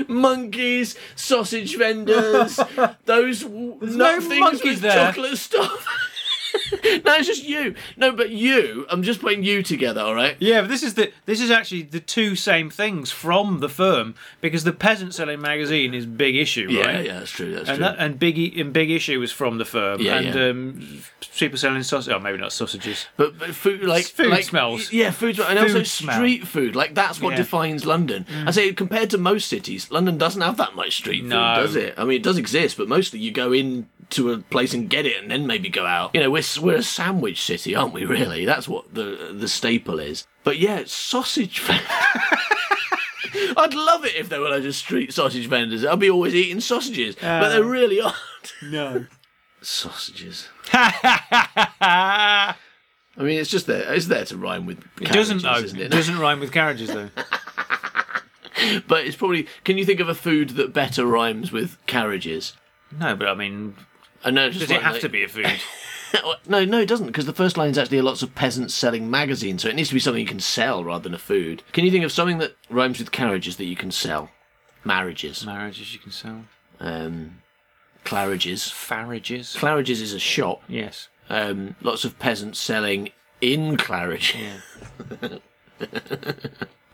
[0.09, 2.59] monkeys, sausage vendors,
[3.05, 5.13] those nut no things monkeys with there.
[5.13, 5.87] chocolate stuff.
[7.05, 7.75] no, it's just you.
[7.97, 8.87] No, but you.
[8.91, 10.01] I'm just putting you together.
[10.01, 10.37] All right.
[10.39, 14.15] Yeah, but this is the this is actually the two same things from the firm
[14.41, 16.75] because the peasant selling magazine is big issue, right?
[16.77, 17.55] yeah, yeah, that's true.
[17.55, 17.87] That's And true.
[17.87, 20.49] that and big and big issue was from the firm, Yeah, and yeah.
[20.49, 21.03] Um,
[21.37, 22.13] people selling sausage.
[22.13, 23.07] Oh, maybe not sausages.
[23.17, 24.93] But, but food like Food like, smells.
[24.93, 26.17] Yeah, food smells, and also Food smell.
[26.17, 26.77] street food.
[26.77, 27.37] Like that's what Yeah.
[27.37, 27.43] Mm.
[27.45, 28.27] defines London.
[28.47, 31.55] I say compared to most cities, London doesn't have that much street food, No.
[31.57, 31.95] does it?
[31.97, 35.07] I mean, it does exist, but mostly you go in to a place and get
[35.07, 36.11] it, and then maybe go out.
[36.15, 38.05] You know, we're we're a sandwich city, aren't we?
[38.05, 40.27] Really, that's what the the staple is.
[40.45, 41.63] But yeah, sausage.
[43.59, 45.85] I'd love it if there were loads of street sausage vendors.
[45.85, 47.69] I'd be always eating sausages, but there oh.
[47.69, 48.17] really aren't.
[48.63, 49.07] No.
[49.61, 50.49] Sausages.
[50.73, 52.55] I
[53.19, 53.93] mean, it's just there.
[53.93, 54.85] It's there to rhyme with.
[55.01, 55.57] It doesn't though.
[55.57, 55.91] isn't It it?
[55.91, 57.11] doesn't rhyme with carriages though.
[58.87, 59.47] But it's probably.
[59.65, 62.55] Can you think of a food that better rhymes with carriages?
[62.99, 63.75] no, but I mean,
[64.27, 64.49] I know.
[64.49, 65.47] Just does it have like- to be a food?
[66.49, 69.11] no, no, it doesn't, because the first line is actually a lots of peasants selling
[69.11, 71.63] magazines, so it needs to be something you can sell rather than a food.
[71.73, 74.31] Can you think of something that rhymes with carriages that you can sell?
[74.85, 75.45] Marriages.
[75.47, 76.43] Marriages you can sell.
[76.81, 77.43] Um,
[78.05, 78.65] Claridge's.
[78.73, 79.57] Farrages.
[79.57, 80.63] Claridge's is a shop.
[80.69, 81.09] Yes.
[81.29, 83.11] Um, lots of peasants selling
[83.41, 84.37] in Claridge.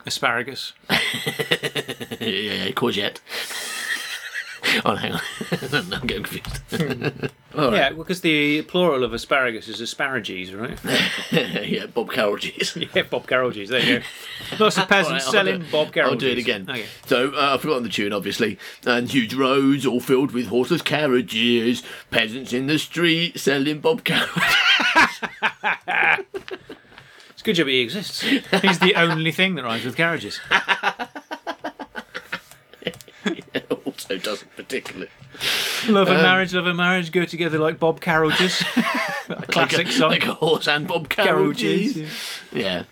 [0.07, 0.73] Asparagus.
[0.90, 0.97] yeah,
[2.21, 3.18] yeah, courgette.
[4.85, 5.21] oh, hang on.
[5.93, 7.31] I'm getting confused.
[7.55, 10.79] Yeah, because the plural of asparagus is asparages, right?
[11.31, 12.95] yeah, Bob Carolgees.
[12.95, 13.69] yeah, Bob Carolgees.
[13.69, 14.05] There you go.
[14.65, 16.05] Lots of peasants All right, I'll selling do- Bob Carolgees.
[16.05, 16.67] I'll do it again.
[16.71, 16.87] Okay.
[17.05, 18.59] So uh, I've forgotten the tune, obviously.
[18.87, 21.83] And huge roads all filled with horseless carriages.
[22.11, 24.29] Peasants in the street selling Bob Carroll.
[27.31, 28.23] It's a good job he exists.
[28.23, 30.41] He's the only thing that rhymes with carriages.
[34.12, 35.09] Also doesn't particularly.
[35.88, 38.62] Love and um, marriage, love and marriage go together like Bob Carolgees.
[39.29, 40.11] A classic like a, song.
[40.11, 41.96] Like a horse and Bob Carroll Carrollges.
[42.53, 42.61] yeah.
[42.61, 42.85] Yeah.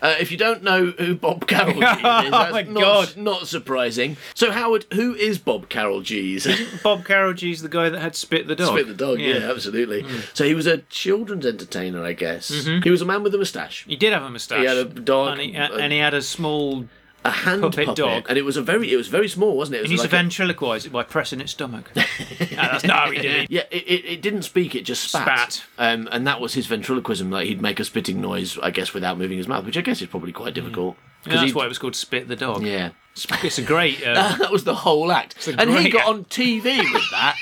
[0.00, 3.16] Uh, if you don't know who Bob Carroll Gees is, Oh that's my not, God.
[3.16, 4.16] not surprising.
[4.34, 6.82] So, Howard, who is Bob Carolgees?
[6.82, 8.70] Bob Carolgees, the guy that had Spit the dog.
[8.76, 10.02] Spit the dog, yeah, absolutely.
[10.02, 10.20] Hmm.
[10.34, 12.50] So he was a children's entertainer, I guess.
[12.50, 12.82] Mm-hmm.
[12.82, 13.84] He was a man with a moustache.
[13.86, 14.60] He did have a moustache.
[14.60, 16.86] He had a dog, and he, and he had a small.
[17.24, 18.26] A hand puppet puppet, dog.
[18.28, 19.78] and it was a very, it was very small, wasn't it?
[19.80, 21.90] It He was used like to a- ventriloquise it by pressing its stomach.
[21.96, 22.02] no,
[22.50, 23.50] that's not how he did it.
[23.50, 25.52] yeah, it, it, it didn't speak; it just spat.
[25.52, 25.64] Spat.
[25.78, 27.30] Um, and that was his ventriloquism.
[27.30, 30.00] Like he'd make a spitting noise, I guess, without moving his mouth, which I guess
[30.02, 30.96] is probably quite difficult.
[31.24, 32.62] Yeah, that's he'd- why it was called Spit the dog.
[32.64, 34.02] Yeah, It's a great.
[34.06, 36.08] Uh, that was the whole act, and he got act.
[36.08, 37.36] on TV with that.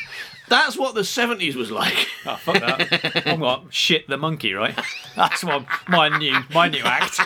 [0.48, 2.08] That's what the seventies was like.
[2.26, 3.22] oh, fuck that.
[3.26, 3.72] I'm what?
[3.72, 4.76] Shit the monkey, right?
[5.14, 7.20] That's what my new my new act.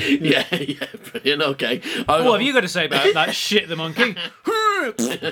[0.20, 1.42] yeah, yeah, brilliant.
[1.42, 4.16] Okay, I, What have you got to say about that shit the monkey?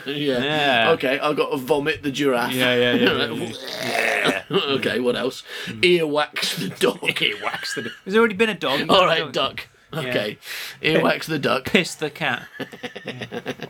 [0.07, 0.39] yeah.
[0.39, 0.91] Yeah.
[0.95, 2.53] Okay, I've got to vomit the giraffe.
[2.53, 3.45] Yeah, yeah, yeah,
[3.83, 5.43] yeah, okay, what else?
[5.67, 5.81] Hmm.
[5.81, 7.01] Earwax the dog.
[7.01, 7.91] Earwax the.
[8.05, 8.89] There's already been a dog.
[8.91, 9.69] All right, duck.
[9.95, 10.37] Okay,
[10.83, 11.65] earwax the duck.
[11.65, 12.47] Piss the cat.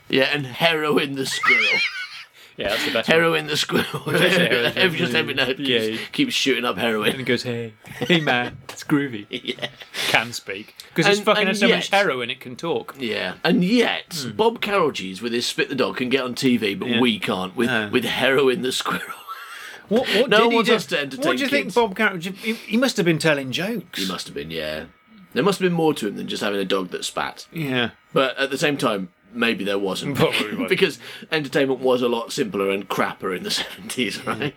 [0.08, 1.78] Yeah, and heroin the squirrel.
[2.56, 3.08] Yeah, that's the best.
[3.08, 3.16] one.
[3.18, 4.02] heroin the squirrel.
[4.76, 5.96] every just every night keeps, Yeah.
[6.10, 7.16] keeps shooting up And heroin.
[7.16, 9.26] he goes, hey, hey man, it's groovy.
[9.30, 9.68] Yeah,
[10.08, 12.94] Can speak because it's And- fucking and has so much yet- heroin it can talk.
[12.98, 13.34] yeah.
[13.44, 14.30] And yet, hmm.
[14.32, 16.88] Bob Carolgees with his spit the dog can get on TV, but.
[16.88, 17.00] Yeah.
[17.00, 17.88] we can't with No.
[17.88, 19.02] with heroin the squirrel.
[19.88, 20.06] What?
[20.08, 20.76] What No did one he wants do?
[20.76, 21.72] us to entertain What do you think.
[21.72, 22.18] Bob Carroll?
[22.18, 24.00] He, he must have been telling jokes.
[24.02, 24.84] He must have been, yeah.
[25.32, 27.46] There must have been more to him than just having a dog that spat.
[27.52, 27.90] Yeah.
[28.12, 30.16] But at the same time, maybe there wasn't.
[30.16, 30.68] Probably wasn't.
[30.76, 30.98] because
[31.32, 34.54] entertainment was a lot simpler and crapper in the 70s, right?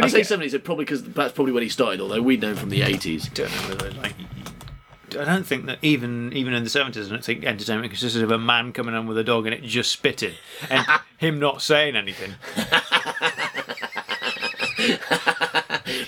[0.00, 2.56] I he say get- 70s probably because that's probably when he started, although we'd known
[2.56, 3.32] from the 80s.
[3.34, 4.14] don't know whether like.
[5.16, 8.30] I don't think that even even in the seventies, I don't think entertainment consisted of
[8.30, 10.34] a man coming on with a dog and it just spitting
[10.70, 10.86] and
[11.18, 12.34] him not saying anything.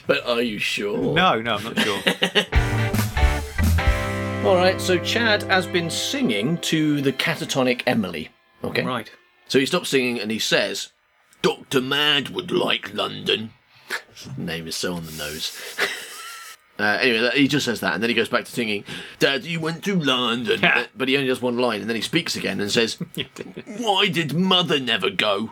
[0.06, 1.14] But are you sure?
[1.14, 2.00] No, no, I'm not sure.
[4.44, 8.30] All right, so Chad has been singing to the catatonic Emily.
[8.64, 8.84] Okay.
[8.84, 9.10] right.
[9.46, 10.90] So he stops singing and he says,
[11.42, 11.80] Dr.
[11.80, 13.52] Mad would like London.
[14.12, 15.56] His name is so on the nose.
[16.80, 18.84] Uh, anyway, he just says that, and then he goes back to singing,
[19.18, 20.60] Daddy went to London.
[20.62, 20.86] Yeah.
[20.94, 22.94] but he only does one line, and then he speaks again and says,
[23.78, 25.50] Why did Mother never go?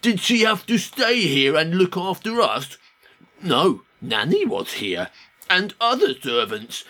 [0.00, 2.76] Did she have to stay here and look after us?
[3.42, 5.08] No, Nanny was here,
[5.50, 6.84] and other servants.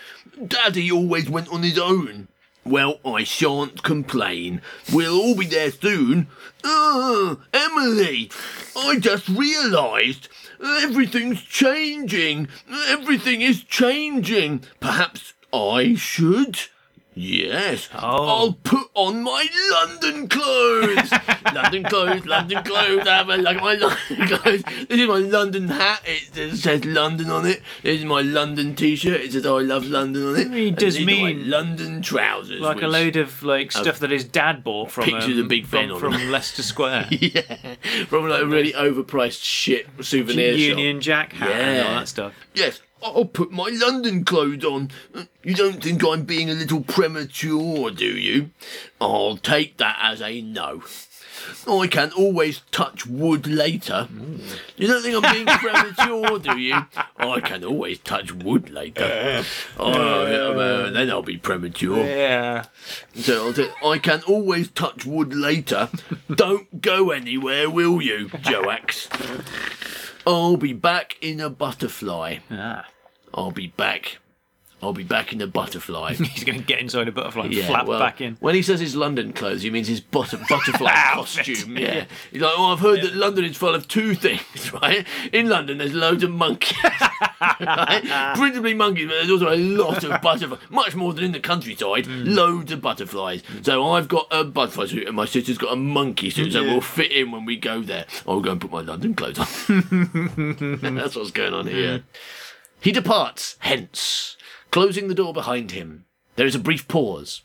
[0.47, 2.27] Daddy always went on his own.
[2.65, 4.61] Well, I shan't complain.
[4.91, 6.27] We'll all be there soon.
[6.63, 8.31] Ah, Emily,
[8.75, 10.29] I just realised
[10.65, 12.47] everything's changing.
[12.87, 14.63] Everything is changing.
[14.79, 16.59] Perhaps I should.
[17.17, 18.27] Yes, Oh.
[18.27, 21.09] I'll put on my London clothes.
[21.53, 23.07] London clothes, London clothes.
[23.07, 24.63] I have a, like my London clothes.
[24.89, 26.01] This is my London hat.
[26.05, 27.61] It, says London on it.
[27.83, 29.21] This is my London T-shirt.
[29.21, 30.51] It says I love London on it.
[30.51, 32.59] He does mean- London trousers.
[32.59, 35.71] Like a load of like stuff that his dad bought from Pictures um, of Big
[35.71, 36.29] Ben from, from.
[36.31, 37.07] Leicester Square.
[37.11, 37.75] yeah,
[38.07, 41.03] from like a really overpriced shit souvenir Union shop.
[41.29, 42.33] Jack hat and all that stuff.
[42.53, 44.89] Yes, I'll put my London clothes on.
[45.43, 48.49] You don't think I'm being a little premature, do you?
[48.99, 50.83] I'll take that as a no.
[51.67, 54.07] I can always touch wood later.
[54.77, 56.75] You don't think I'm being premature, do you?
[57.17, 59.43] I can always touch wood later.
[59.77, 62.03] Oh, uh, then I'll be premature.
[62.03, 62.65] Yeah.
[63.13, 65.89] So I'll say, I can always touch wood later.
[66.33, 69.07] Don't go anywhere, will you, Joax?
[70.25, 72.37] I'll be back in a butterfly.
[72.49, 72.85] Ah.
[73.33, 74.17] I'll be back
[74.85, 76.13] I'll be back in the butterfly.
[76.15, 78.35] He's going to get inside a butterfly and Yeah, flap well, back in.
[78.39, 81.45] When he says his London clothes, he means his butter, butterfly Outfit.
[81.47, 81.77] costume.
[81.77, 82.05] Yeah.
[82.31, 85.07] He's like, oh, I've heard that London is full of two things, right?
[85.33, 86.77] In London, there's loads of monkeys.
[87.41, 88.33] right?
[88.35, 90.59] Principally monkeys, but there's also a lot of butterflies.
[90.69, 92.03] Much more than in the countryside.
[92.05, 92.35] Mm.
[92.35, 93.41] Loads of butterflies.
[93.63, 96.81] So I've got a butterfly suit, and my sister's got a monkey suit, so we'll
[96.81, 98.05] fit in when we go there.
[98.27, 100.95] I'll go and put my London clothes on.
[100.95, 101.99] That's what's going on here.
[101.99, 102.03] Mm.
[102.79, 104.37] He departs, hence,
[104.71, 106.05] closing the door behind him.
[106.35, 107.41] There is a brief pause.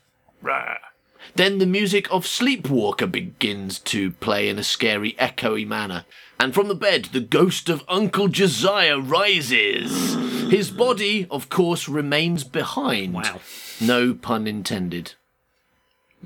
[1.35, 6.05] Then the music of Sleepwalker begins to play in a scary, echoey manner.
[6.39, 10.15] And from the bed, the ghost of Uncle Josiah rises.
[10.51, 13.13] His body, of course, remains behind.
[13.13, 13.39] Wow.
[13.79, 15.13] No pun intended.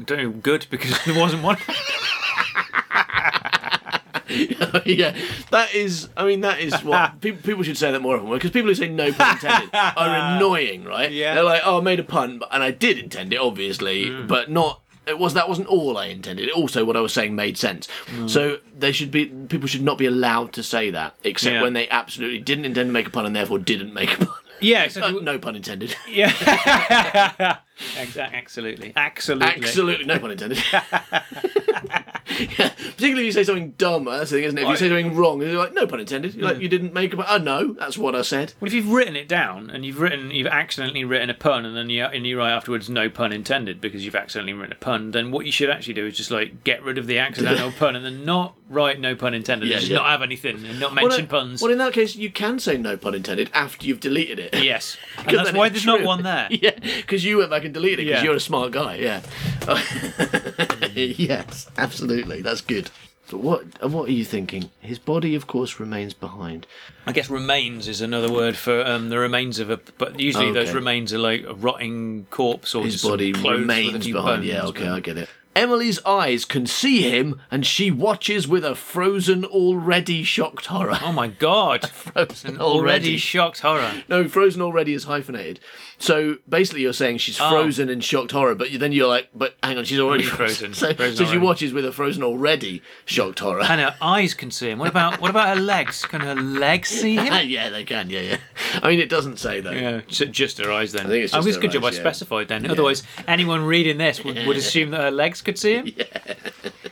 [0.01, 1.57] Doing good because there wasn't one.
[4.85, 5.15] yeah,
[5.51, 6.09] that is.
[6.17, 8.75] I mean, that is what people, people should say that more often because people who
[8.75, 9.93] say no pun intended are
[10.37, 11.11] annoying, right?
[11.11, 11.33] Yeah.
[11.35, 14.81] they're like, "Oh, I made a pun, and I did intend it, obviously, but not."
[15.07, 16.49] It was that wasn't all I intended.
[16.49, 17.87] Also, what I was saying made sense.
[18.25, 21.61] So they should be people should not be allowed to say that, except Yeah.
[21.61, 24.35] when they absolutely didn't intend to make a pun and therefore didn't make a pun.
[24.61, 25.95] yeah, Uh, no pun intended.
[26.09, 26.31] Yeah.
[27.99, 28.37] exactly.
[28.39, 28.93] absolutely.
[28.95, 29.47] Absolutely.
[29.63, 30.63] Absolutely, no pun intended.
[32.39, 34.05] Yeah, particularly if you say something dumb.
[34.05, 34.63] That's the thing, isn't it?
[34.63, 36.35] If you say something wrong, you're like, no pun intended.
[36.35, 36.61] You're like, hmm.
[36.61, 37.25] you didn't make a pun.
[37.29, 38.53] Oh no, that's what I said.
[38.59, 41.75] Well, if you've written it down and you've written, you've accidentally written a pun, and
[41.75, 45.11] then you and you write afterwards, no pun intended, because you've accidentally written a pun.
[45.11, 47.95] Then what you should actually do is just like get rid of the accidental pun,
[47.95, 49.97] and then not write no pun intended, Yeah, and just yeah.
[49.99, 51.61] not have anything, and not Well, mention no- puns.
[51.61, 54.55] Well, in that case, you can say no pun intended after you've deleted it.
[54.63, 56.07] yes, and that's then why it's there's not true.
[56.07, 56.47] one there.
[56.51, 58.25] Yeah, because you went back and deleted it because Yeah.
[58.25, 58.95] you're a smart guy.
[58.95, 59.21] Yeah.
[61.17, 62.41] yes, absolutely.
[62.41, 62.89] That's good.
[63.29, 64.69] But what what are you thinking?
[64.79, 66.67] His body, of course, remains behind.
[67.07, 69.77] I guess remains is another word for um, the remains of a.
[69.97, 73.61] But usually those remains are like a rotting corpse or His body clothes with a
[73.61, 74.45] remains behind.
[74.45, 75.29] Yeah, okay, I get it.
[75.55, 80.99] Emily's eyes can see him, and she watches with a frozen, already shocked horror.
[81.01, 81.89] Oh my god!
[81.89, 84.03] frozen Already shocked horror.
[84.09, 85.61] No, frozen already is hyphenated.
[85.97, 87.49] So basically, you're saying she's Oh.
[87.49, 90.73] frozen in shocked horror, but then you're like, but hang on, she's already Frozen.
[90.73, 93.63] So, Frozen so she watches with a frozen already shocked horror.
[93.63, 94.79] And her eyes can see him.
[94.79, 96.05] What about what about her legs?
[96.05, 97.27] Can her legs see him?
[97.49, 98.09] yeah, they can.
[98.09, 98.37] Yeah, yeah.
[98.81, 99.71] I mean, it doesn't say though.
[99.71, 101.05] Yeah, just, just her eyes then.
[101.05, 101.99] I think it's oh, just it's her a good job I yeah.
[101.99, 102.69] specified then.
[102.69, 105.87] Otherwise, anyone reading this would, would assume that her legs could see him.
[105.95, 106.33] Yeah,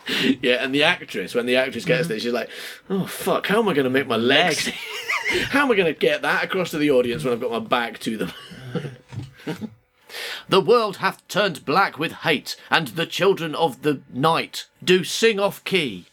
[0.41, 2.23] yeah, and the actress, when the actress gets there, mm-hmm.
[2.23, 2.49] she's like,
[2.89, 4.67] "Oh fuck, how am I going to make my legs?
[5.49, 7.59] how am I going to get that across to the audience when I've got my
[7.59, 8.31] back to them?"
[10.49, 15.39] the world hath turned black with hate, and the children of the night do sing
[15.39, 16.05] off key.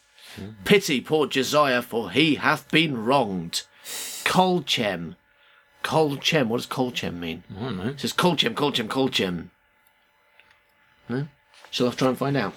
[0.64, 3.62] Pity poor Josiah, for he hath been wronged.
[4.24, 5.16] Colchem.
[5.82, 6.46] Colchem.
[6.48, 7.42] What does Colchem mean?
[7.58, 7.88] I don't know.
[7.88, 9.48] It says Colchem, Colchem, Colchem.
[11.08, 11.26] No?
[11.70, 12.54] Shall I try and find out?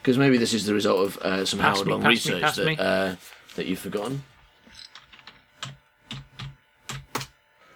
[0.00, 2.12] Because maybe this is the result of uh, some Pass Howard me, Long pass me,
[2.12, 2.74] research pass me.
[2.76, 3.16] that, uh,
[3.56, 4.22] that you've forgotten.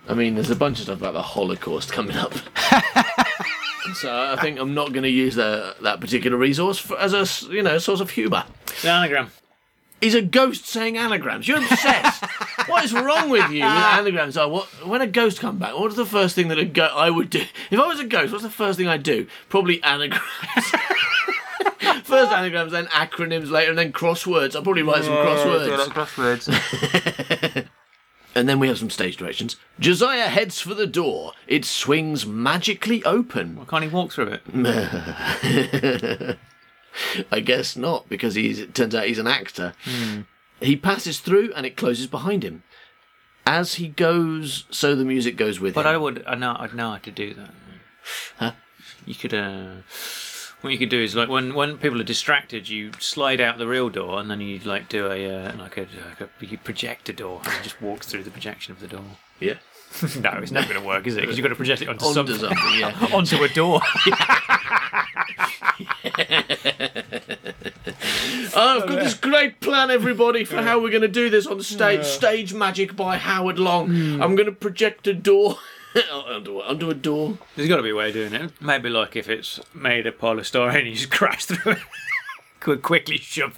[0.09, 2.33] I mean, there's a bunch of stuff about the Holocaust coming up.
[3.95, 7.53] so I think I'm not going to use the, that particular resource for, as a
[7.53, 8.45] you know source of humour.
[8.83, 9.31] The anagram.
[10.01, 11.47] He's a ghost saying anagrams.
[11.47, 12.25] You're obsessed.
[12.67, 14.37] what is wrong with you with anagrams?
[14.37, 17.11] Oh, what, when a ghost come back, what's the first thing that a go- I
[17.11, 17.43] would do?
[17.71, 19.27] If I was a ghost, what's the first thing I'd do?
[19.49, 20.23] Probably anagrams.
[22.05, 24.55] first anagrams, then acronyms later, and then crosswords.
[24.55, 25.89] I'll probably write some crosswords.
[25.89, 27.69] crosswords.
[28.39, 29.57] And then we have some stage directions.
[29.81, 31.33] Josiah heads for the door.
[31.49, 33.57] It swings magically open.
[33.57, 34.43] Why can't he walk through it?
[37.33, 39.73] I guess not, because he's, it turns out he's an actor.
[40.61, 42.63] He passes through and it closes behind him.
[43.45, 45.85] As he goes, so the music goes with But him.
[45.85, 46.25] But I would.
[46.25, 46.55] I know.
[46.61, 47.51] I'd know how to do that.
[48.37, 48.53] Huh?
[49.05, 49.35] You could.
[49.35, 49.83] Uh,
[50.61, 53.67] what you could do is like when when people are distracted, you slide out the
[53.69, 57.09] real door, and then you like do a uh, like a, like a you project
[57.09, 59.05] a door, and just walk through the projection of the door.
[59.41, 59.55] Yeah.
[60.21, 61.23] no, it's never going to work, is it?
[61.23, 62.37] Because you've got to project it onto, Onto something.
[62.37, 63.09] something, yeah.
[63.15, 63.81] onto a door.
[68.61, 71.63] Oh, I've got this great plan, everybody, for how we're going to do this on
[71.63, 72.05] stage.
[72.05, 73.91] Stage magic by Howard Long.
[74.21, 75.59] I'm going to project a door
[76.13, 77.39] onto, onto a door.
[77.57, 78.53] There's got to be a way of doing it.
[78.61, 81.79] Maybe like if it's made of polystyrene, you just crash through it.
[82.61, 83.57] Could quickly shove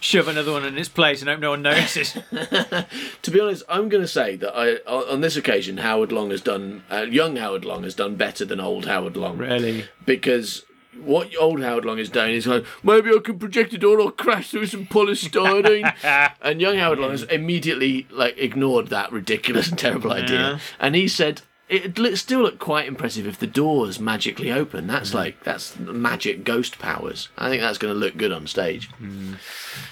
[0.00, 2.18] shove another one in its place and hope no one notices.
[3.22, 6.40] To be honest, I'm going to say that I, on this occasion, Howard Long has
[6.42, 9.38] done, uh, young Howard Long has done better than old Howard Long.
[9.38, 9.84] really?
[10.04, 10.64] Because
[11.00, 14.10] what old Howard Long is doing is like, maybe I can project a door or
[14.10, 15.94] crash through some polystyrene.
[16.42, 20.60] and young Howard Long has immediately like ignored that ridiculous and terrible idea.
[20.80, 24.86] And he said, it'd look, still look quite impressive if the doors magically open.
[24.86, 27.28] That's like that's magic ghost powers.
[27.38, 28.90] I think that's going to look good on stage.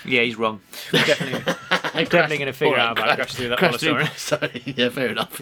[0.04, 0.61] Yeah, he's wrong.
[0.92, 1.54] We're definitely,
[2.04, 4.76] definitely going to figure out about crash through that Crash through polystyrene.
[4.76, 5.40] yeah, fair enough.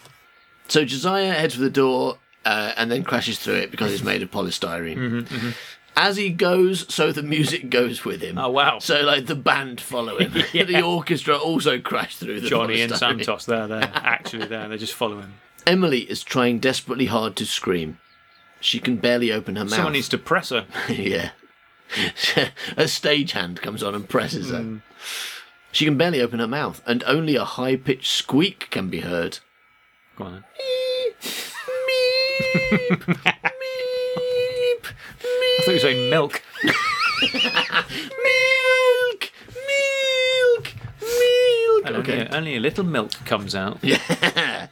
[0.68, 4.22] so Josiah heads for the door uh, and then crashes through it because it's made
[4.22, 4.96] of polystyrene.
[4.96, 5.50] Mm-hmm,
[5.98, 8.36] As he goes, so the music goes with him.
[8.36, 8.78] Oh, wow.
[8.80, 10.32] So like the band follow him.
[10.52, 12.94] the orchestra also crash through the Johnny and.
[12.94, 13.90] Santos, they're there.
[13.94, 14.68] Actually, there.
[14.68, 15.32] They're just following.
[15.66, 17.98] Emily is trying desperately hard to scream.
[18.60, 19.72] She can barely open her mouth.
[19.72, 20.66] Someone needs to press her.
[20.88, 21.30] yeah.
[22.76, 24.58] a stagehand comes on and presses her.
[24.58, 24.82] Mm.
[25.72, 29.38] She can barely open her mouth, and only a high pitched squeak can be heard.
[30.16, 30.44] Go on
[33.02, 33.52] then.
[35.58, 36.42] I thought you were saying milk.
[38.22, 41.86] milk, milk, milk.
[41.86, 42.12] And Okay.
[42.24, 43.78] only, only a little milk comes out.
[43.82, 44.66] Yeah.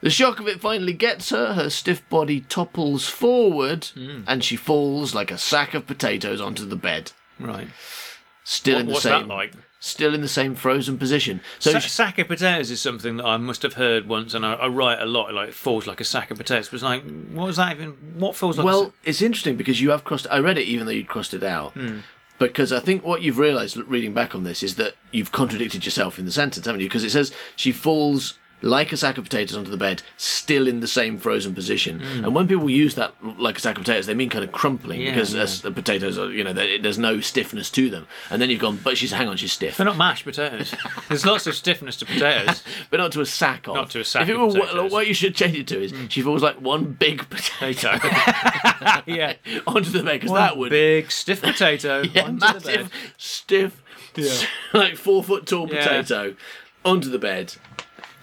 [0.00, 1.54] The shock of it finally gets her.
[1.54, 4.22] Her stiff body topples forward, Hmm.
[4.26, 7.12] and she falls like a sack of potatoes onto the bed.
[7.38, 7.68] Right.
[8.42, 9.52] Still What- in the what's same, that like?
[9.84, 11.40] Still in the same frozen position.
[11.58, 14.54] So Sa- sack of potatoes is something that I must have heard once, and I,
[14.54, 15.34] I write a lot.
[15.34, 16.68] Like it falls like a sack of potatoes.
[16.68, 17.90] But it's like, what was that even?
[18.16, 18.64] What falls like?
[18.64, 20.28] a Well, it's interesting because you have crossed.
[20.30, 21.72] I read it even though you'd crossed it out.
[21.72, 21.98] Hmm.
[22.38, 26.18] Because I think what you've realised reading back on this is that you've contradicted yourself
[26.18, 26.88] in the sentence, haven't you?
[26.88, 30.80] Because it says she falls like a sack of potatoes onto the bed, still in
[30.80, 32.00] the same frozen position.
[32.00, 32.24] Mm.
[32.24, 35.00] And when people use that like a sack of potatoes, they mean kind of crumpling.
[35.00, 35.70] Yeah, because yeah.
[35.70, 38.06] potatoes are, you know, there's no stiffness to them.
[38.30, 39.76] And then you've gone, but she's hang on, she's stiff.
[39.76, 40.74] they're not mashed potatoes.
[41.08, 42.62] There's lots of stiffness to potatoes.
[42.90, 43.74] but not to a sack of.
[43.74, 44.92] Not to a sack If it were what, potatoes.
[44.92, 46.10] What you should change it to is mm.
[46.10, 47.90] she falls like one big potato
[49.06, 49.34] yeah.
[49.66, 52.90] onto the bed because that would big stiff potato Yeah, onto the massive, bed.
[53.16, 53.82] stiff,
[54.72, 55.82] like four foot tall Yeah.
[55.82, 56.36] potato
[56.84, 57.54] onto the bed.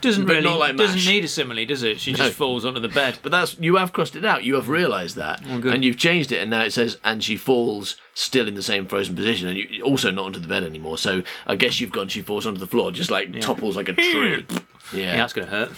[0.02, 2.00] Doesn't but really like doesn't need a simile, does it?
[2.00, 2.18] She No.
[2.20, 3.20] just falls onto the bed.
[3.22, 4.44] But that's you have crossed it out.
[4.44, 7.36] You have realised that, Oh, and you've changed it, and now it says, "and she
[7.36, 10.98] falls still in the same frozen position, and you also not onto the bed anymore."
[10.98, 12.08] So I guess you've gone.
[12.08, 14.46] She falls onto the floor, just like topples like a tree.
[14.94, 15.72] yeah, Yeah, that's gonna hurt.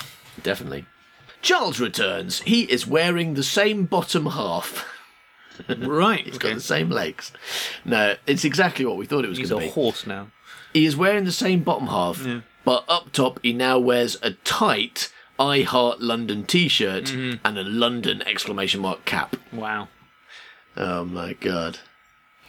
[0.44, 0.86] definitely.
[1.42, 2.42] Charles returns.
[2.42, 4.88] He is wearing the same bottom half.
[5.78, 6.26] Right.
[6.26, 7.32] He's got the same legs.
[7.86, 9.64] No, it's exactly what we thought it was going to be.
[9.66, 10.28] He's a horse now.
[10.74, 12.26] He is wearing the same bottom half,
[12.66, 17.46] but up top he now wears a tight I Heart London t-shirt Mm-hmm.
[17.46, 19.36] and a London exclamation mark cap.
[19.52, 19.88] Wow.
[20.78, 21.80] Oh my god.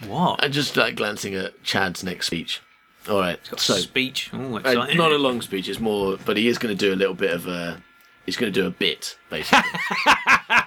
[0.06, 0.42] What?
[0.44, 2.60] I'm just like glancing at Chad's next speech.
[3.08, 3.38] All right.
[3.56, 4.30] So speech.
[4.32, 6.96] Oh, uh, not a long speech, it's more but he is going to do a
[6.96, 7.82] little bit of a
[8.26, 9.70] he's going to do a bit basically.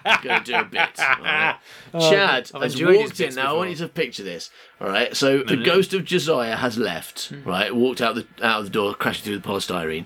[0.05, 0.99] he's going to do a bit.
[0.99, 1.55] all right?
[1.99, 3.35] Chad I've has walked in.
[3.35, 4.49] Now I want you to picture this.
[4.81, 5.15] All right.
[5.15, 7.29] So the ghost of Josiah has left.
[7.29, 7.43] Hmm.
[7.43, 7.75] Right.
[7.75, 10.05] Walked out the out of the door, crashing through the polystyrene.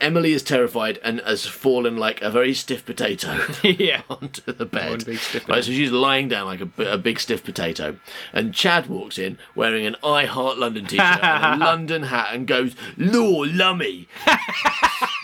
[0.00, 4.02] Emily is terrified and has fallen like a very stiff potato yeah.
[4.08, 4.90] onto the bed.
[4.90, 7.98] One big stiff Right, so she's lying down like a, a big stiff potato,
[8.32, 12.46] and Chad walks in wearing an I Heart London t-shirt and a London hat and
[12.46, 14.06] goes, "Law, lummy,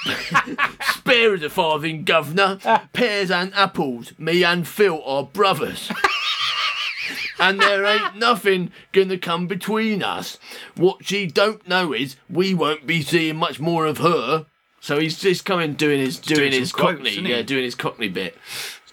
[0.82, 2.58] spare us a farthing, governor.
[2.92, 5.90] Pears and apples, me and Phil are brothers."
[7.38, 10.38] And there ain't nothing gonna come between us.
[10.76, 14.46] What she don't know is we won't be seeing much more of her.
[14.80, 18.08] So he's just coming doing his doing, doing his quotes, cockney, yeah, doing his cockney
[18.08, 18.36] bit.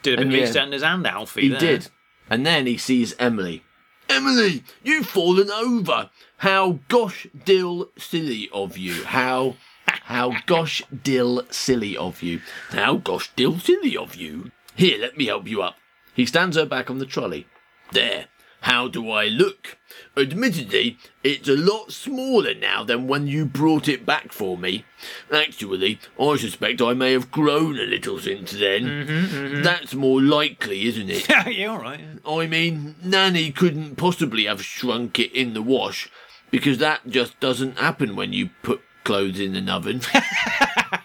[0.01, 0.49] Did a bit And of.
[0.55, 1.41] EastEnders and Alfie.
[1.41, 1.59] He there.
[1.59, 1.87] did.
[2.29, 3.63] And then he sees Emily.
[4.09, 6.09] Emily, you've fallen over.
[6.37, 9.03] How gosh dill silly of you.
[9.03, 9.55] How
[10.05, 12.41] how gosh dill silly of you.
[12.69, 14.51] How gosh dill silly of you.
[14.75, 15.77] Here, let me help you up.
[16.13, 17.47] He stands her back on the trolley.
[17.91, 18.25] There.
[18.61, 19.79] How do I look?
[20.15, 24.85] Admittedly, it's a lot smaller now than when you brought it back for me.
[25.31, 28.83] Actually, I suspect I may have grown a little since then.
[28.83, 29.61] Mm-hmm, mm-hmm.
[29.63, 31.27] That's more likely, isn't it?
[31.47, 32.01] yeah, all right.
[32.23, 36.07] I mean, Nanny couldn't possibly have shrunk it in the wash
[36.51, 40.01] because that just doesn't happen when you put clothes in an oven.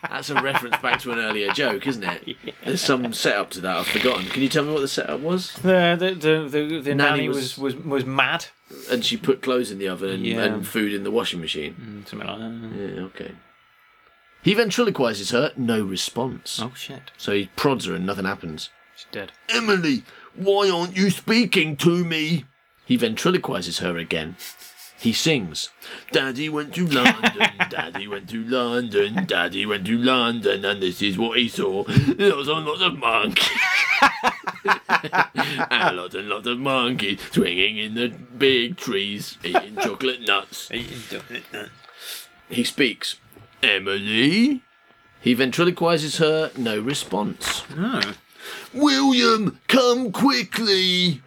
[0.09, 2.37] That's a reference back to an earlier joke, isn't it?
[2.64, 4.26] There's some setup to that I've forgotten.
[4.26, 5.52] Can you tell me what the setup was?
[5.54, 8.46] The the the, the, the Nanny nanny was- was, was was mad.
[8.90, 10.42] And she put clothes in the oven and, Yeah.
[10.42, 11.76] and food in the washing machine.
[12.04, 12.94] Mm, something like that.
[12.96, 13.32] Yeah, okay.
[14.42, 16.61] He ventriloquizes her, no response.
[16.61, 17.11] Oh shit.
[17.16, 18.70] So he prods her and nothing happens.
[18.96, 19.32] She's dead.
[19.48, 20.02] Emily,
[20.35, 22.44] why aren't you speaking to me?
[22.85, 24.37] He ventriloquizes her again.
[24.99, 25.71] He sings,
[26.11, 31.19] Daddy went to London, Daddy went to London, Daddy went to London, and this is
[31.19, 31.85] what he saw.
[31.87, 33.49] Lots and lots of monkeys.
[35.71, 40.71] and lots and lots of monkeys swinging in the big trees, eating chocolate nuts.
[42.49, 43.17] He speaks,
[43.63, 44.63] Emily,
[45.21, 47.65] He ventriloquizes her, no response.
[47.77, 48.15] Oh.
[48.73, 51.23] William, come quickly!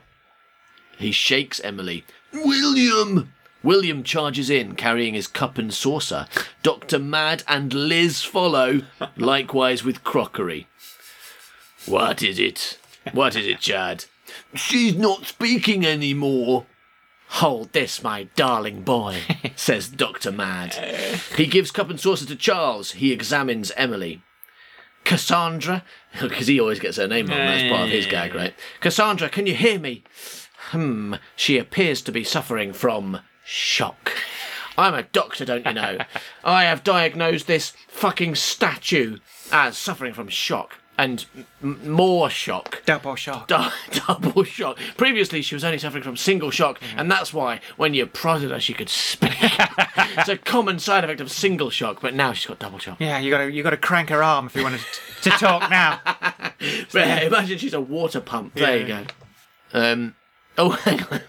[0.98, 2.04] He shakes Emily.
[2.34, 3.32] William!
[3.62, 6.28] William charges in, carrying his cup and saucer.
[6.64, 6.99] Dr.
[6.99, 8.82] Mad and Liz follow,
[9.18, 10.68] likewise with crockery.
[11.86, 12.78] What is it?
[13.14, 14.05] What is it, Chad?
[14.53, 16.66] She's not speaking anymore.
[17.34, 19.22] Hold this, my darling boy,
[19.55, 20.32] says Dr.
[20.32, 20.74] Mad.
[21.36, 22.91] He gives cup and saucer to Charles.
[22.91, 24.24] He examines Emily.
[25.03, 25.84] Cassandra,
[26.22, 28.53] because he always gets her name wrong, that's part of his gag, right?
[28.80, 30.03] Cassandra, can you hear me?
[30.72, 33.20] Hmm, she appears to be suffering from
[33.50, 34.12] shock.
[34.78, 35.97] I'm a doctor, don't you know?
[36.43, 39.18] I have diagnosed this fucking statue
[39.52, 41.26] as suffering from shock and
[41.64, 42.84] m- more shock.
[42.86, 43.47] Double shock.
[43.47, 43.74] Du-
[44.08, 44.78] double shock.
[44.97, 48.60] Previously, she was only suffering from single shock, and that's why when you prodded her,
[48.60, 49.34] she could speak.
[49.41, 52.97] it's a common side effect of single shock, but now she's got double shock.
[53.00, 56.00] Yeah, you gotta you gotta crank her arm if you want to, to talk now.
[56.06, 58.54] But yeah, imagine she's a water pump.
[58.56, 59.06] There you go.
[59.74, 60.16] Um,
[60.58, 61.22] oh, hang on.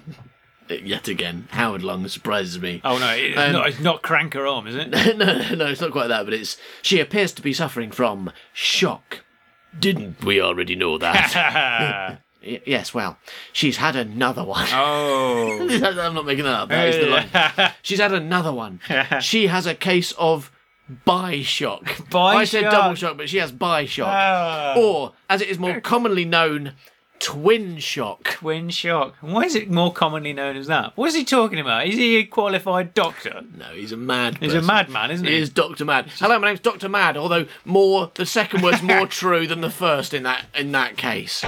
[0.71, 2.81] Yet again, Howard Long surprises me.
[2.85, 4.91] Oh no, it's, Um, not, it's not crank her arm, is it?
[4.91, 8.31] no, no, no, it's not quite that, but it's she appears to be suffering from
[8.53, 9.21] shock.
[9.79, 12.21] Didn't we already know that?
[12.43, 13.19] Y- yes, well,
[13.53, 14.67] she's had another one.
[14.73, 15.59] oh.
[15.85, 16.69] I'm not making that up.
[16.71, 17.73] That is the line.
[17.83, 18.81] She's had another one.
[19.21, 20.51] She has a case of
[21.05, 22.01] bi shock.
[22.15, 24.09] I said double shock, but she has bi shock.
[24.11, 24.75] Ah.
[24.79, 26.73] Or, as it is more commonly known,
[27.21, 28.25] twin shock.
[28.25, 29.15] Twin shock.
[29.21, 30.97] Why is it more commonly known as that?
[30.97, 31.87] What is he talking about?
[31.87, 33.43] Is he a qualified doctor?
[33.57, 34.39] No, he's a mad.
[34.39, 35.41] He's a madman, isn't He he?
[35.41, 36.07] is Doctor Mad.
[36.19, 37.17] Hello, my name's Doctor Mad.
[37.17, 41.45] Although more, the second word's more true than the first in that in that case.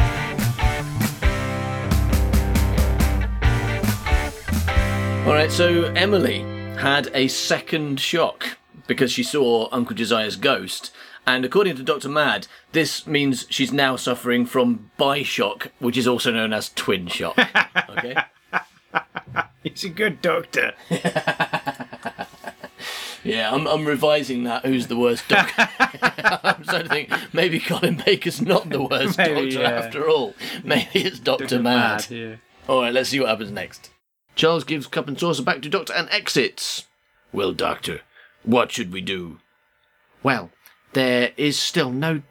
[5.27, 6.41] All right, so Emily
[6.77, 8.59] had a second shock
[8.89, 10.91] because she saw Uncle Josiah's ghost,
[11.27, 16.31] and according to Doctor Mad, this means she's now suffering from bi-shock, which is also
[16.33, 17.39] known as twin shock.
[17.89, 18.17] Okay.
[19.63, 20.73] He's a good doctor.
[23.25, 24.65] Yeah, I'm, I'm revising that.
[24.65, 25.69] Who's the worst doctor?
[25.79, 29.71] I'm starting to think maybe Colin Baker's not the worst Maybe, doctor yeah.
[29.71, 30.35] after all.
[30.65, 32.11] Maybe it's Doctor Mad.
[32.11, 32.37] yeah.
[32.69, 33.91] All right, let's see what happens next.
[34.35, 36.87] Charles gives cup and saucer back to Doctor and exits.
[37.33, 38.01] Well, Doctor,
[38.43, 39.39] what should we do?
[40.23, 40.51] Well,
[40.93, 42.23] there is still no,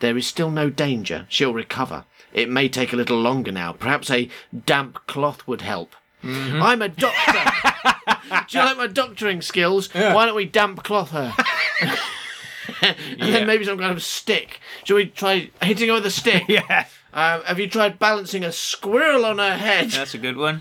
[0.00, 1.26] there is still no danger.
[1.28, 2.04] She'll recover.
[2.32, 3.72] It may take a little longer now.
[3.72, 4.28] Perhaps a
[4.64, 5.94] damp cloth would help.
[6.22, 6.62] Mm-hmm.
[6.62, 8.12] I'm a doctor.
[8.48, 9.92] Do you like my doctoring skills?
[9.92, 11.34] Why don't we damp cloth her?
[12.82, 14.60] and then maybe some kind of stick.
[14.84, 16.44] Shall we try hitting her with a stick?
[16.48, 16.86] Yeah.
[17.14, 19.90] Um, have you tried balancing a squirrel on her head?
[19.90, 20.60] That's a good one.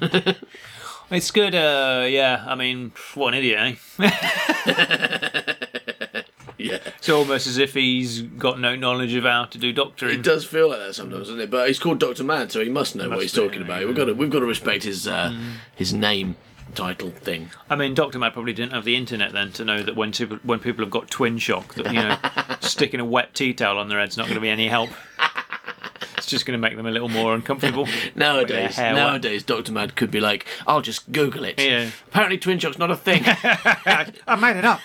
[1.09, 5.53] it's good, uh, yeah, I mean, what an idiot, eh?
[6.63, 6.77] Yeah.
[6.97, 10.19] It's almost as if he's got no knowledge of how to do doctoring.
[10.19, 11.49] It does feel like that sometimes, doesn't it?
[11.49, 13.85] But he's called Doctor Mad, so he must know what Must he's do, talking about.
[13.85, 15.35] We've got to, we've got to respect his uh,
[15.75, 16.35] his name
[16.75, 17.49] title thing.
[17.69, 20.37] I mean, Doctor Mad probably didn't have the internet then to know that when people,
[20.43, 22.17] when people have got twin shock, that you know,
[22.61, 24.89] sticking a wet tea towel on their head's not going to be any help.
[26.17, 27.87] It's just going to make them a little more uncomfortable.
[28.15, 31.89] Nowadays, nowadays, Doctor Mad could be like, "I'll just Google it." Yeah.
[32.07, 33.23] Apparently, twin shock's not a thing.
[33.25, 34.81] I made it up.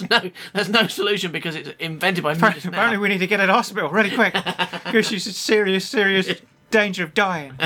[0.00, 3.26] There's no, there's no solution because it's invented by me just Apparently, we need to
[3.26, 4.32] get her to hospital really quick
[4.84, 6.28] because she's in serious, serious
[6.70, 7.58] danger of dying.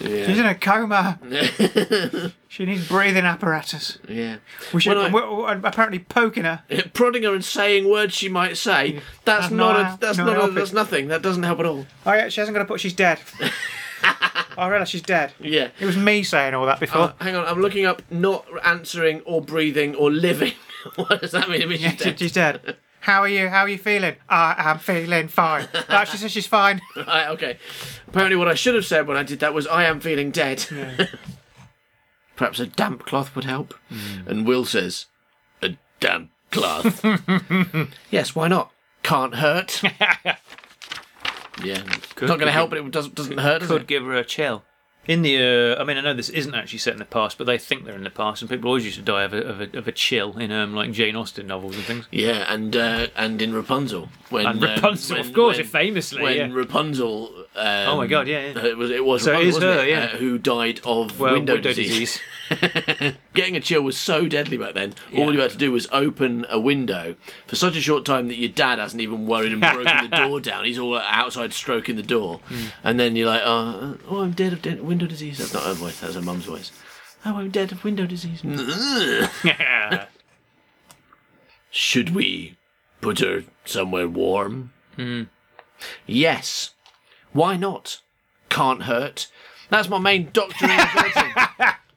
[0.00, 1.18] She's in a coma.
[2.48, 3.98] she needs breathing apparatus.
[4.08, 4.36] Yeah.
[4.72, 6.62] We should I- we're, we're uh, apparently poking her.
[6.92, 9.00] Prodding her and saying words she might say.
[9.24, 9.72] That's That's not.
[9.72, 10.48] not- a, that's not not.
[10.50, 11.08] A, that's nothing.
[11.08, 11.84] That doesn't help at all.
[12.06, 12.80] Oh yeah, she hasn't got to put.
[12.80, 13.18] She's dead.
[14.56, 15.32] I realise she's dead.
[15.40, 15.70] Yeah.
[15.80, 17.12] It was me saying all that before.
[17.20, 20.52] Oh, hang on, I'm looking up not answering or breathing or living.
[20.96, 21.62] what does that mean?
[21.62, 22.18] It means yeah, she's dead.
[22.18, 22.76] she's dead.
[23.00, 23.48] How are you?
[23.48, 24.16] How are you feeling?
[24.28, 25.68] I am feeling fine.
[25.88, 26.80] No, she says she's fine.
[26.96, 27.58] Right, okay.
[28.08, 30.66] Apparently, what I should have said when I did that was, I am feeling dead.
[32.36, 33.74] Perhaps a damp cloth would help.
[33.88, 34.28] Hmm.
[34.28, 35.06] And Will says,
[35.62, 37.04] a damp cloth.
[38.10, 38.72] yes, why not?
[39.04, 39.80] Can't hurt.
[41.64, 41.84] yeah.
[41.84, 43.86] not going to help, but it doesn't, doesn't hurt, does Could it?
[43.86, 44.64] give her a chill.
[45.08, 47.44] In the, uh, I mean, I know this isn't actually set in the past, but
[47.46, 49.60] they think they're in the past, and people always used to die of a, of
[49.62, 52.06] a, of a chill in um, like Jane Austen novels and things.
[52.12, 54.10] Yeah, and uh, and in Rapunzel.
[54.28, 56.22] When, And uh, Rapunzel, when- of course, when- famously.
[56.22, 56.48] when yeah.
[56.52, 57.32] Rapunzel.
[57.56, 58.66] Um, Oh my God, yeah, yeah.
[58.66, 58.90] It was.
[58.90, 59.22] It was.
[59.24, 59.88] So Rapunzel, is her, it?
[59.88, 60.04] yeah.
[60.04, 62.20] Uh, who died of Well, window, window disease.
[63.34, 64.94] Getting a chill was so deadly back then.
[65.16, 65.30] All Yeah.
[65.32, 67.14] you had to do was open a window
[67.46, 70.40] for such a short time that your dad hasn't even worried and broken the door
[70.40, 70.64] down.
[70.64, 72.64] He's all outside stroking the door, Hmm.
[72.84, 75.38] and then you're like, oh, oh, I'm dead of de- window disease.
[75.38, 76.00] That's not her voice.
[76.00, 76.72] That's her mum's voice.
[77.24, 78.42] Oh, I'm dead of window disease.
[81.70, 82.56] Should we
[83.00, 84.72] put her somewhere warm?
[86.06, 86.70] Yes.
[87.32, 88.00] Why not?
[88.48, 89.28] Can't hurt.
[89.70, 90.70] That's my main doctrine.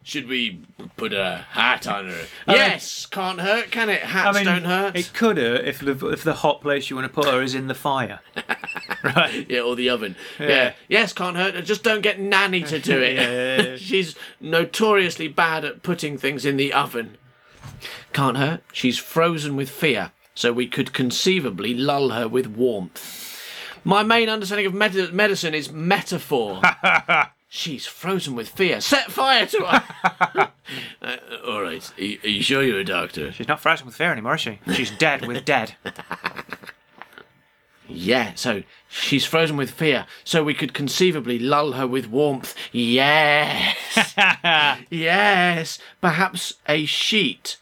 [0.03, 0.59] Should we
[0.97, 2.25] put a hat on her?
[2.47, 3.05] yes.
[3.05, 4.01] Can't hurt, can it?
[4.01, 4.95] Hats don't hurt.
[4.95, 7.53] It could hurt if the if the hot place you want to put her is
[7.53, 8.19] in the fire.
[9.03, 9.45] right.
[9.49, 10.15] Yeah, or the oven.
[10.39, 10.47] Yeah.
[10.47, 10.73] Yeah.
[10.87, 11.61] Yes, can't hurt her.
[11.61, 13.11] Just don't get Nanny to do it.
[13.71, 13.75] Yeah.
[13.77, 17.17] She's notoriously bad at putting things in the oven.
[18.13, 18.63] Can't hurt.
[18.73, 23.39] She's frozen with fear, so we could conceivably lull her with warmth.
[23.83, 26.61] My main understanding of med- medicine is metaphor.
[27.53, 28.79] She's frozen with fear.
[28.79, 30.51] Set fire to her.
[31.01, 31.91] Uh, all right.
[31.97, 33.33] Are you, are you sure you're a doctor?
[33.33, 34.59] She's not frozen with fear anymore, is she?
[34.73, 35.75] She's dead with dead.
[37.89, 42.55] Yeah, so she's frozen with fear, so we could conceivably lull her with warmth.
[42.71, 44.15] Yes.
[44.89, 45.79] yes.
[45.99, 47.57] Perhaps a sheet.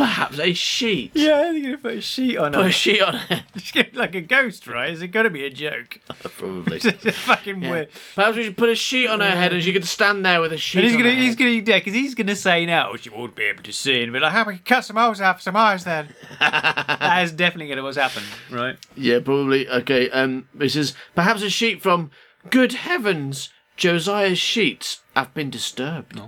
[0.00, 1.10] Perhaps a sheet.
[1.14, 2.72] Yeah, they're gonna put a sheet on Put a her.
[2.72, 3.44] sheet on her.
[3.58, 4.88] She's like a ghost, right?
[4.90, 6.00] Is it gonna be a joke?
[6.38, 6.76] Probably.
[6.84, 7.70] It's fucking Yeah.
[7.70, 7.88] weird.
[8.14, 10.52] Perhaps we should put a sheet on her head and she could stand there with
[10.54, 11.38] a sheet And he's on gonna, her he's head.
[11.38, 14.18] gonna, yeah, because he's gonna say now she won't be able to see, and be
[14.20, 17.68] like, "How we can cut some holes out for some eyes then?" that is definitely
[17.68, 18.76] gonna what's happened, right?
[18.96, 19.68] Yeah, probably.
[19.68, 22.10] Okay, um, this is perhaps a sheet from
[22.48, 26.18] Good Heavens, Josiah's sheets have been disturbed.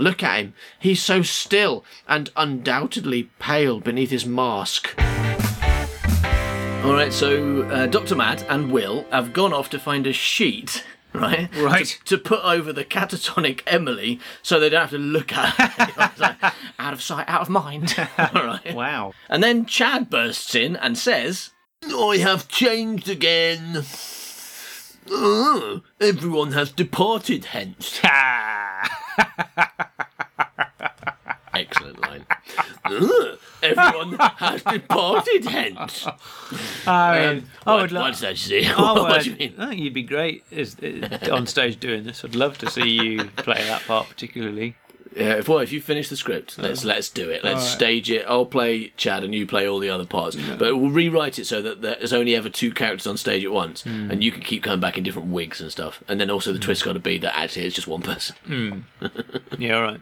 [0.00, 0.54] Look at him.
[0.78, 4.94] He's so still and undoubtedly pale beneath his mask.
[6.84, 8.16] All right, so uh, Dr.
[8.16, 10.82] Mad and Will have gone off to find a sheet,
[11.12, 11.54] right?
[11.54, 11.84] Right.
[11.84, 16.10] To, to put over the catatonic Emily so they don't have to look at her.
[16.20, 16.36] Like,
[16.78, 17.94] out of sight, out of mind.
[18.18, 18.74] All right.
[18.74, 19.12] Wow.
[19.28, 21.50] And then Chad bursts in and says,
[21.82, 23.84] I have changed again.
[25.10, 28.00] Oh, everyone has departed hence.
[31.54, 32.26] Excellent line.
[32.79, 32.79] "Oh,
[33.62, 36.06] everyone has departed hence.
[36.86, 38.02] I mean, Um, I what, would love.
[38.04, 38.70] what's that see?
[38.76, 39.54] Oh, what do you mean?
[39.58, 42.24] I think you'd be great uh, on stage doing this.
[42.24, 44.76] I'd love to see you play that part particularly.
[45.16, 47.42] Yeah, if, well, if you finish the script, let's let's do it.
[47.42, 47.68] Let's Alright.
[47.72, 48.24] stage it.
[48.28, 50.36] I'll play Chad and you play all the other parts.
[50.36, 53.84] But we'll rewrite it so that there's only ever two characters on stage at once,
[53.84, 56.04] and you can keep coming back in different wigs and stuff.
[56.06, 58.84] And then also the twist's got to be that actually it's just one person,
[59.58, 60.00] Yeah, all right.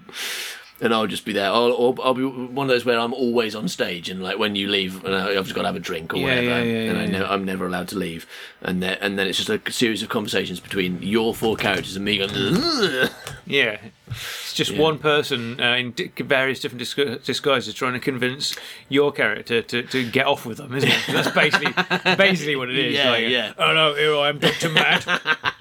[0.81, 1.47] And I'll just be there.
[1.51, 4.55] I'll, I'll, I'll be one of those where I'm always on stage, and like when
[4.55, 6.91] you leave, and I've just got to have a drink or Yeah, whatever, yeah, yeah,
[6.91, 8.27] and I never, I'm never allowed to leave.
[8.63, 12.05] And then and then it's just a series of conversations between your four characters and
[12.05, 12.31] me going.
[12.33, 13.11] "Ugh."
[13.45, 18.55] Yeah, it's just one person uh, in di- various different disgu- disguises trying to convince
[18.89, 21.01] your character to, to get off with them, isn't it?
[21.09, 21.73] That's basically
[22.17, 22.95] basically what it is.
[22.95, 23.53] Yeah, like, yeah.
[23.59, 25.05] Oh no, here I am, Doctor Mad.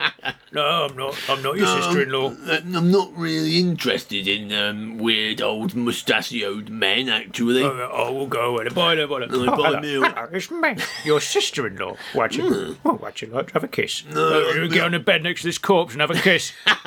[0.57, 1.17] no, I'm not.
[1.29, 2.33] I'm not your sister-in-law.
[2.47, 7.63] Uh, I'm not really interested in um, weird old mustachioed men, actually.
[7.63, 8.67] Oh, oh, we'll go away.
[8.69, 9.27] Bye, bye, bye.
[9.29, 9.79] Oh, Oh, bye, hello.
[9.79, 10.03] Neil.
[10.03, 11.95] hello, it's me, your sister-in-law.
[12.13, 14.03] Why'd you, oh, why'd you like to have a kiss?
[14.11, 14.67] No, Oh, you no.
[14.67, 16.51] get on the bed next to this corpse and have a kiss.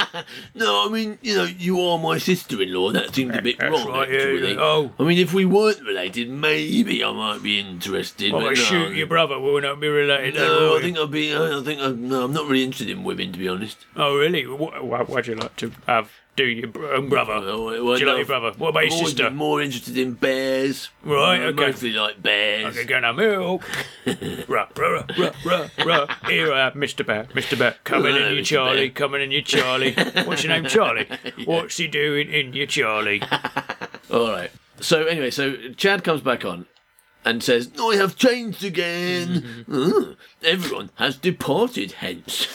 [0.54, 2.90] No, I mean, you know, you are my sister-in-law.
[2.92, 4.54] That seems a bit That's wrong, right, actually.
[4.54, 4.60] yeah.
[4.60, 4.90] Oh.
[4.98, 8.30] I mean, if we weren't related, maybe I might be interested.
[8.30, 8.62] I but might no.
[8.62, 9.38] shoot your brother.
[9.38, 10.34] We'll not be related.
[10.34, 11.32] No, I think I'd be.
[11.34, 13.59] I think I, no, I'm not really interested in women, to be honest.
[13.96, 14.46] Oh, really?
[14.46, 16.10] What, what, what'd you like to have?
[16.36, 17.34] Do your own brother?
[17.40, 18.52] Well, well, Do you like your brother?
[18.56, 19.30] What about I've your sister?
[19.30, 20.88] more interested in bears.
[21.04, 21.66] Right, okay.
[21.66, 22.76] Mostly like bears.
[22.76, 23.62] Okay, go now, milk.
[24.48, 26.06] rah, rah, rah, rah, rah.
[26.28, 27.04] Here I am, Mr.
[27.04, 27.58] Bear, Mr.
[27.58, 27.74] Bear.
[27.84, 28.88] Coming in, you Charlie.
[28.90, 29.92] Coming in, you Charlie.
[30.24, 31.08] What's your name, Charlie?
[31.44, 33.22] What's he doing in you, Charlie?
[34.10, 34.50] All right.
[34.80, 36.66] So anyway, so Chad comes back on
[37.24, 39.66] and says, "I have changed again.
[39.70, 42.46] Uh, everyone has departed hence,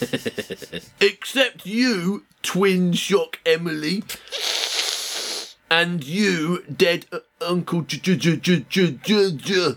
[1.00, 4.02] except you, twin shock Emily,
[5.70, 9.74] and you, dead uh, Uncle J- J- J- J- J- J- J-"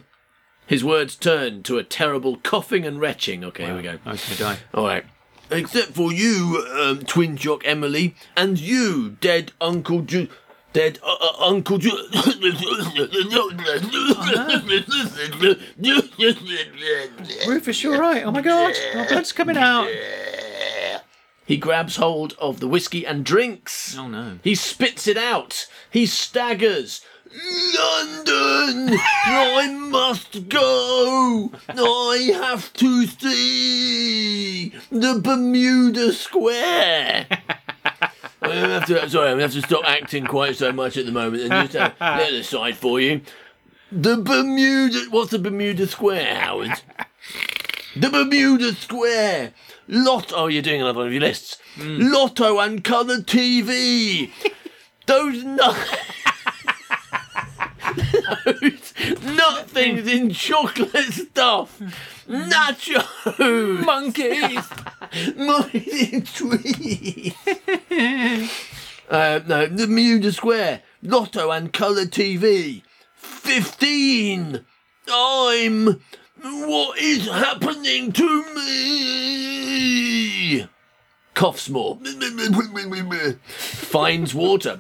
[0.66, 3.44] His words turn to a terrible coughing and retching.
[3.46, 3.98] Okay, here we go.
[4.06, 4.58] I was going to die.
[4.74, 5.06] All right.
[5.50, 10.28] Except for you, um, twin shock Emily, and you, dead Uncle Ju-
[10.78, 11.90] dead uh, uh, Uncle Ju-
[17.48, 18.24] Rufus, you're right.
[18.24, 19.90] Oh my god, my blood's coming out.
[21.48, 23.98] He grabs hold of the whiskey and drinks.
[23.98, 24.38] Oh no.
[24.44, 25.66] He spits it out.
[25.90, 27.02] He staggers.
[27.76, 29.00] London!
[29.26, 31.52] I must go!
[31.70, 37.28] I have to see the Bermuda Square!
[38.42, 41.44] I have to, sorry, we have to stop acting quite so much at the moment
[41.52, 43.22] and just uh, let it aside for you.
[43.92, 45.06] The Bermuda.
[45.10, 46.82] What's the Bermuda Square, Howard?
[47.96, 49.54] The Bermuda Square.
[49.88, 50.36] Lotto.
[50.36, 51.58] Oh, you're doing another one of your lists.
[51.80, 54.30] Lotto and colour TV.
[55.06, 55.44] Those.
[55.44, 55.58] Nu-
[59.36, 61.80] Nothing's in chocolate stuff.
[62.28, 63.86] Nachos.
[63.86, 64.68] Monkeys.
[65.74, 67.34] In trees.
[69.10, 70.84] uh, no, the Bermuda Square.
[71.02, 72.84] Lotto and colour TV.
[73.16, 74.66] 15.
[75.12, 76.02] I'm.
[76.42, 80.17] What is happening to me?
[81.38, 82.00] Coughs more.
[83.48, 84.76] Finds water.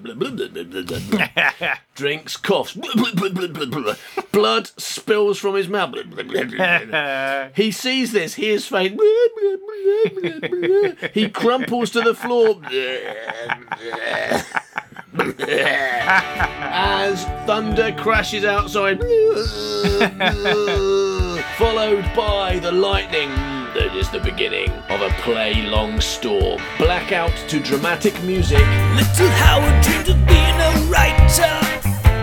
[1.93, 2.76] Drinks, coughs.
[4.32, 5.93] Blood spills from his mouth.
[7.55, 8.34] He sees this.
[8.34, 8.99] He is faint.
[11.14, 12.60] He crumples to the floor.
[16.10, 18.99] As thunder crashes outside,
[21.60, 23.57] followed by the lightning.
[23.78, 26.59] That is the beginning of a play long storm.
[26.80, 28.65] Blackout to dramatic music.
[28.97, 31.53] Little Howard dreamed of being a writer,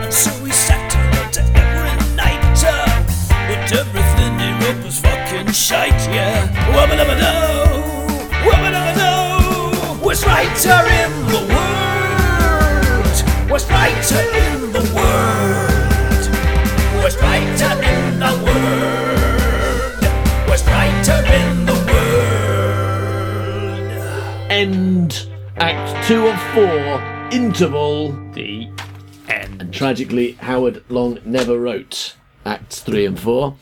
[0.02, 2.42] and so he sat and wrote every night.
[3.46, 6.50] But everything he wrote was fucking shite, yeah.
[6.74, 7.70] Wubba dubba doo,
[8.50, 10.04] wubba dubba doo.
[10.04, 13.16] Worst writer in the world,
[13.48, 15.03] worst writer in the world,
[24.54, 26.62] End Act 2 of 4.
[27.32, 28.12] Interval.
[28.34, 28.70] The
[29.28, 29.60] end.
[29.60, 32.14] And tragically, Howard Long never wrote
[32.46, 33.56] Acts 3 and 4.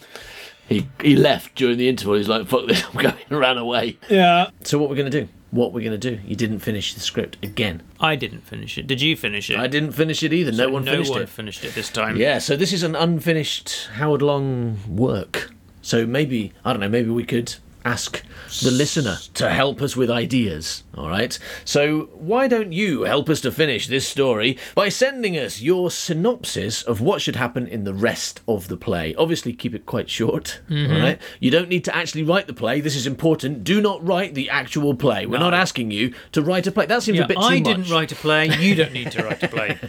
[0.69, 2.17] He, he left during the interval.
[2.17, 3.97] He's like, fuck this, I'm going, and ran away.
[4.11, 4.51] Yeah.
[4.65, 5.29] So, what we're going to do?
[5.51, 6.21] What we're going to do?
[6.27, 7.83] You didn't finish the script again.
[7.99, 8.87] I didn't finish it.
[8.87, 9.59] Did you finish it?
[9.59, 10.53] I didn't finish it either.
[10.53, 11.31] no one no finished one it.
[11.31, 12.17] finished it this time.
[12.19, 15.55] Yeah, so this is an unfinished Howard Long work.
[15.81, 18.23] So maybe, I don't know, maybe we could ask
[18.63, 20.85] the listener to help us with ideas.
[20.97, 21.39] All right.
[21.65, 26.83] So why don't you help us to finish this story by sending us your synopsis
[26.83, 29.15] of what should happen in the rest of the play?
[29.17, 30.61] Obviously, keep it quite short.
[30.71, 31.19] all right.
[31.41, 32.81] You don't need to actually write the play.
[32.81, 33.65] This is important.
[33.65, 35.25] Do not write the actual play.
[35.27, 36.87] We're not asking you to write a play.
[36.87, 37.65] That seems Yeah, a bit too I much.
[37.65, 38.49] didn't write a play.
[38.59, 39.79] You don't need to write a play.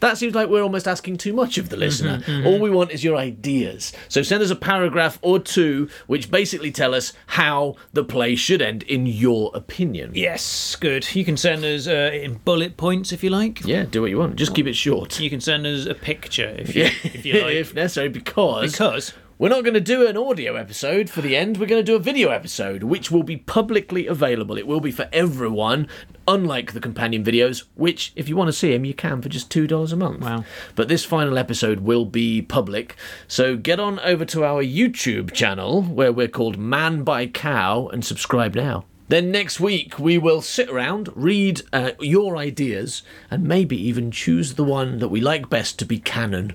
[0.00, 2.18] That seems like we're almost asking too much of the listener.
[2.18, 3.92] Mm-hmm, All we want is your ideas.
[4.08, 8.60] So send us a paragraph or two which basically tell us how the play should
[8.60, 10.12] end in your opinion.
[10.14, 11.14] yes, good.
[11.16, 13.64] You can send us uh, in bullet points if you like.
[13.64, 14.36] Yeah, do what you want.
[14.36, 15.18] Just keep it short.
[15.18, 17.54] You can send us a picture if you, if you like.
[17.62, 21.56] if necessary, because, because we're not going to do an audio episode for the end.
[21.56, 24.56] We're going to do a video episode, which will be publicly available.
[24.56, 25.88] It will be for everyone,
[26.28, 29.50] unlike the companion videos, which, if you want to see them, you can for just
[29.50, 30.20] $2 a month.
[30.20, 30.44] Wow.
[30.76, 32.94] But this final episode will be public.
[33.26, 38.04] So get on over to our YouTube channel, where we're called Man Buy Cow, and
[38.04, 38.84] subscribe now.
[39.12, 44.54] Then next week we will sit around, read uh, your ideas, and maybe even choose
[44.54, 46.48] the one that we like best to be canon,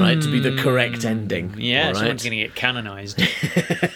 [0.00, 0.20] right?
[0.20, 1.50] To be the correct ending.
[1.50, 1.56] Mm.
[1.58, 3.22] yeah, all someone's going to get canonized.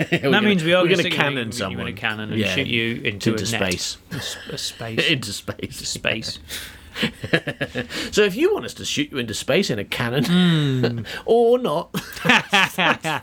[0.07, 1.89] That gonna- means we are going gonna canon someone.
[1.89, 3.73] in a cannon and Yeah, shoot you into, into a net.
[3.73, 3.97] space.
[4.39, 5.11] into space.
[5.11, 5.77] into space.
[5.89, 6.39] space.
[8.11, 11.01] So if you want us to shoot you into space in a cannon, Hmm.
[11.27, 11.93] or not,
[12.25, 12.75] that's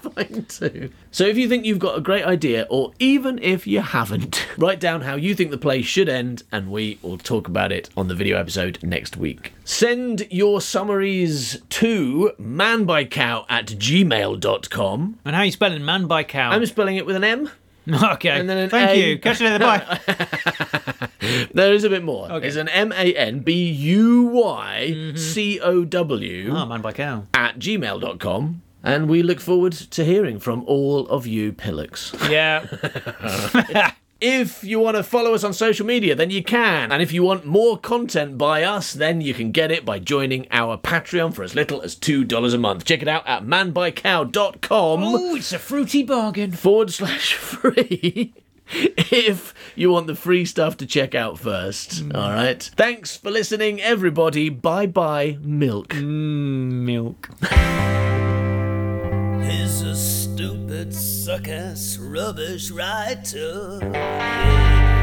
[0.07, 0.91] fine too.
[1.11, 4.79] So if you think you've got a great idea, or even if you haven't, write
[4.79, 8.07] down how you think the play should end, and we will talk about it on
[8.07, 9.53] the video episode next week.
[9.65, 15.19] Send your summaries to manbuycow at gmail.com.
[15.25, 16.51] And how are you spelling man by cow?
[16.51, 17.49] I'm spelling it with an M.
[17.91, 18.29] okay.
[18.29, 19.09] and then an Thank A.
[19.11, 19.19] you.
[19.19, 19.59] Catch you later.
[19.59, 20.99] Bye.
[21.53, 22.31] There is a bit more.
[22.31, 22.47] Okay.
[22.47, 25.17] It's an M A N B U Y mm-hmm.
[25.17, 26.51] C O W.
[26.51, 27.27] oh, man buy cow.
[27.33, 28.61] at gmail.com.
[28.85, 32.13] And we look forward to hearing from all of you pillocks.
[32.29, 32.65] Yeah.
[34.25, 36.93] If you want to follow us on social media, then you can.
[36.93, 40.47] And if you want more content by us, then you can get it by joining
[40.49, 42.85] our Patreon for as little as $2 a month.
[42.85, 46.53] Check it out at manbuycow.com oh, it's a fruity bargain.
[46.53, 48.33] forward slash free.
[49.13, 52.03] If you want the free stuff to check out first.
[52.03, 52.15] Mm.
[52.15, 52.63] All right.
[52.75, 54.49] Thanks for listening, everybody.
[54.49, 55.89] Bye bye, milk.
[55.89, 57.29] Mm, milk.
[59.45, 63.79] He's a stupid, suck-ass, rubbish writer.
[63.81, 65.02] Yeah.